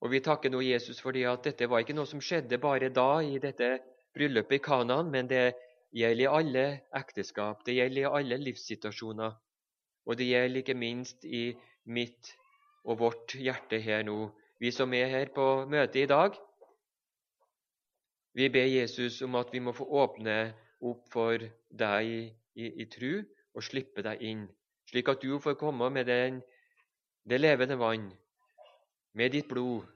Og 0.00 0.10
Vi 0.10 0.22
takker 0.24 0.50
nå 0.50 0.62
Jesus 0.62 1.02
fordi 1.04 1.26
at 1.28 1.44
dette 1.44 1.68
var 1.68 1.84
ikke 1.84 1.96
noe 1.98 2.08
som 2.08 2.22
skjedde 2.22 2.60
bare 2.62 2.88
da 2.88 3.20
i 3.20 3.36
dette 3.42 3.74
bryllupet 4.14 4.56
i 4.56 4.64
Kanaan, 4.64 5.10
men 5.10 5.28
det 5.28 5.52
gjelder 5.92 6.24
i 6.24 6.32
alle 6.40 6.66
ekteskap, 6.96 7.64
det 7.66 7.76
gjelder 7.76 8.06
i 8.06 8.12
alle 8.20 8.40
livssituasjoner. 8.40 9.36
Og 10.06 10.16
det 10.16 10.32
gjelder 10.32 10.62
ikke 10.62 10.78
minst 10.78 11.24
i 11.24 11.50
mitt 11.84 12.36
og 12.84 13.02
vårt 13.02 13.34
hjerte 13.36 13.82
her 13.84 14.06
nå 14.06 14.30
vi 14.58 14.72
som 14.74 14.92
er 14.94 15.10
her 15.10 15.32
på 15.34 15.44
møtet 15.70 16.02
i 16.02 16.10
dag. 16.10 16.36
Vi 18.34 18.48
ber 18.52 18.66
Jesus 18.66 19.20
om 19.22 19.38
at 19.38 19.52
vi 19.52 19.62
må 19.62 19.74
få 19.74 19.86
åpne 20.02 20.38
opp 20.86 21.08
for 21.12 21.42
deg 21.70 22.10
i, 22.10 22.66
i, 22.66 22.86
tru 22.90 23.22
og 23.54 23.64
slippe 23.64 24.02
deg 24.06 24.22
inn, 24.22 24.44
slik 24.90 25.08
at 25.10 25.22
du 25.22 25.38
får 25.42 25.58
komme 25.58 25.88
med 25.90 26.06
den, 26.06 26.42
det 27.28 27.40
levende 27.40 27.78
vann, 27.78 28.10
med 29.14 29.34
ditt 29.34 29.48
blod, 29.50 29.86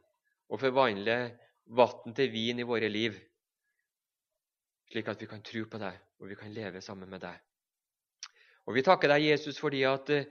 og 0.50 0.60
forvandle 0.60 1.18
vann 1.78 2.16
til 2.16 2.32
vin 2.32 2.60
i 2.60 2.66
våre 2.66 2.90
liv, 2.90 3.14
slik 4.90 5.08
at 5.08 5.22
vi 5.22 5.30
kan 5.30 5.44
tro 5.46 5.64
på 5.70 5.80
deg 5.80 6.00
og 6.22 6.28
vi 6.30 6.38
kan 6.38 6.52
leve 6.54 6.80
sammen 6.80 7.10
med 7.10 7.20
deg. 7.20 7.38
Og 8.66 8.74
Vi 8.74 8.82
takker 8.82 9.10
deg, 9.10 9.24
Jesus, 9.26 9.58
fordi 9.58 9.82
at 9.82 10.10
eh, 10.10 10.28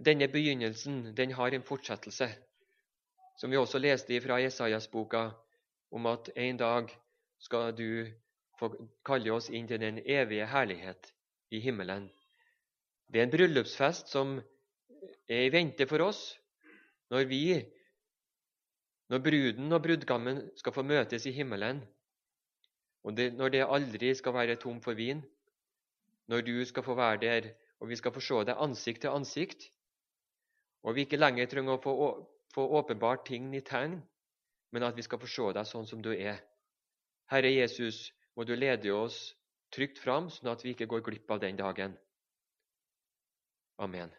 denne 0.00 0.28
begynnelsen 0.32 1.12
den 1.16 1.34
har 1.36 1.52
en 1.52 1.62
fortsettelse 1.62 2.30
som 3.38 3.50
vi 3.50 3.58
også 3.58 3.78
leste 3.78 4.18
fra 4.20 4.40
Jesajas-boka, 4.42 5.28
om 5.94 6.06
at 6.10 6.30
en 6.36 6.58
dag 6.58 6.90
skal 7.38 7.70
du 7.76 8.10
få 8.58 8.72
kalle 9.06 9.30
oss 9.32 9.48
inn 9.54 9.68
til 9.70 9.78
den 9.80 10.00
evige 10.02 10.48
herlighet 10.50 11.12
i 11.54 11.60
himmelen. 11.62 12.08
Det 13.08 13.20
er 13.20 13.28
en 13.28 13.32
bryllupsfest 13.32 14.10
som 14.12 14.36
er 15.30 15.44
i 15.46 15.52
vente 15.54 15.86
for 15.88 16.02
oss 16.04 16.22
når 17.12 17.28
vi, 17.30 17.42
når 19.08 19.22
bruden 19.24 19.72
og 19.72 19.84
brudgommen 19.86 20.42
skal 20.58 20.74
få 20.74 20.84
møtes 20.84 21.24
i 21.24 21.32
himmelen, 21.32 21.80
og 23.06 23.14
det, 23.16 23.30
når 23.38 23.54
det 23.54 23.64
aldri 23.64 24.10
skal 24.18 24.34
være 24.34 24.58
tom 24.60 24.82
for 24.84 24.98
vin, 24.98 25.22
når 26.28 26.42
du 26.44 26.56
skal 26.68 26.84
få 26.84 26.98
være 26.98 27.20
der, 27.22 27.48
og 27.80 27.88
vi 27.88 27.96
skal 27.96 28.12
få 28.12 28.20
se 28.20 28.42
deg 28.50 28.60
ansikt 28.60 29.06
til 29.06 29.14
ansikt, 29.14 29.70
og 30.82 30.98
vi 30.98 31.06
ikke 31.06 31.20
lenger 31.20 31.48
trenger 31.48 31.78
å 31.78 31.80
få 31.80 31.94
få 32.58 32.68
åpenbart 32.68 33.26
ting 33.26 33.54
i 33.54 33.60
tegn, 33.60 34.00
men 34.72 34.82
at 34.82 34.96
vi 34.96 35.02
skal 35.06 35.20
få 35.22 35.28
se 35.30 35.52
deg 35.54 35.66
sånn 35.68 35.86
som 35.86 36.00
du 36.02 36.10
er. 36.10 36.40
Herre 37.30 37.52
Jesus, 37.54 38.08
må 38.34 38.42
du 38.48 38.56
lede 38.58 38.90
oss 38.90 39.18
trygt 39.74 40.00
fram, 40.02 40.26
sånn 40.32 40.50
at 40.50 40.64
vi 40.64 40.72
ikke 40.74 40.88
går 40.90 41.04
glipp 41.06 41.30
av 41.30 41.44
den 41.44 41.60
dagen. 41.60 41.94
Amen. 43.78 44.10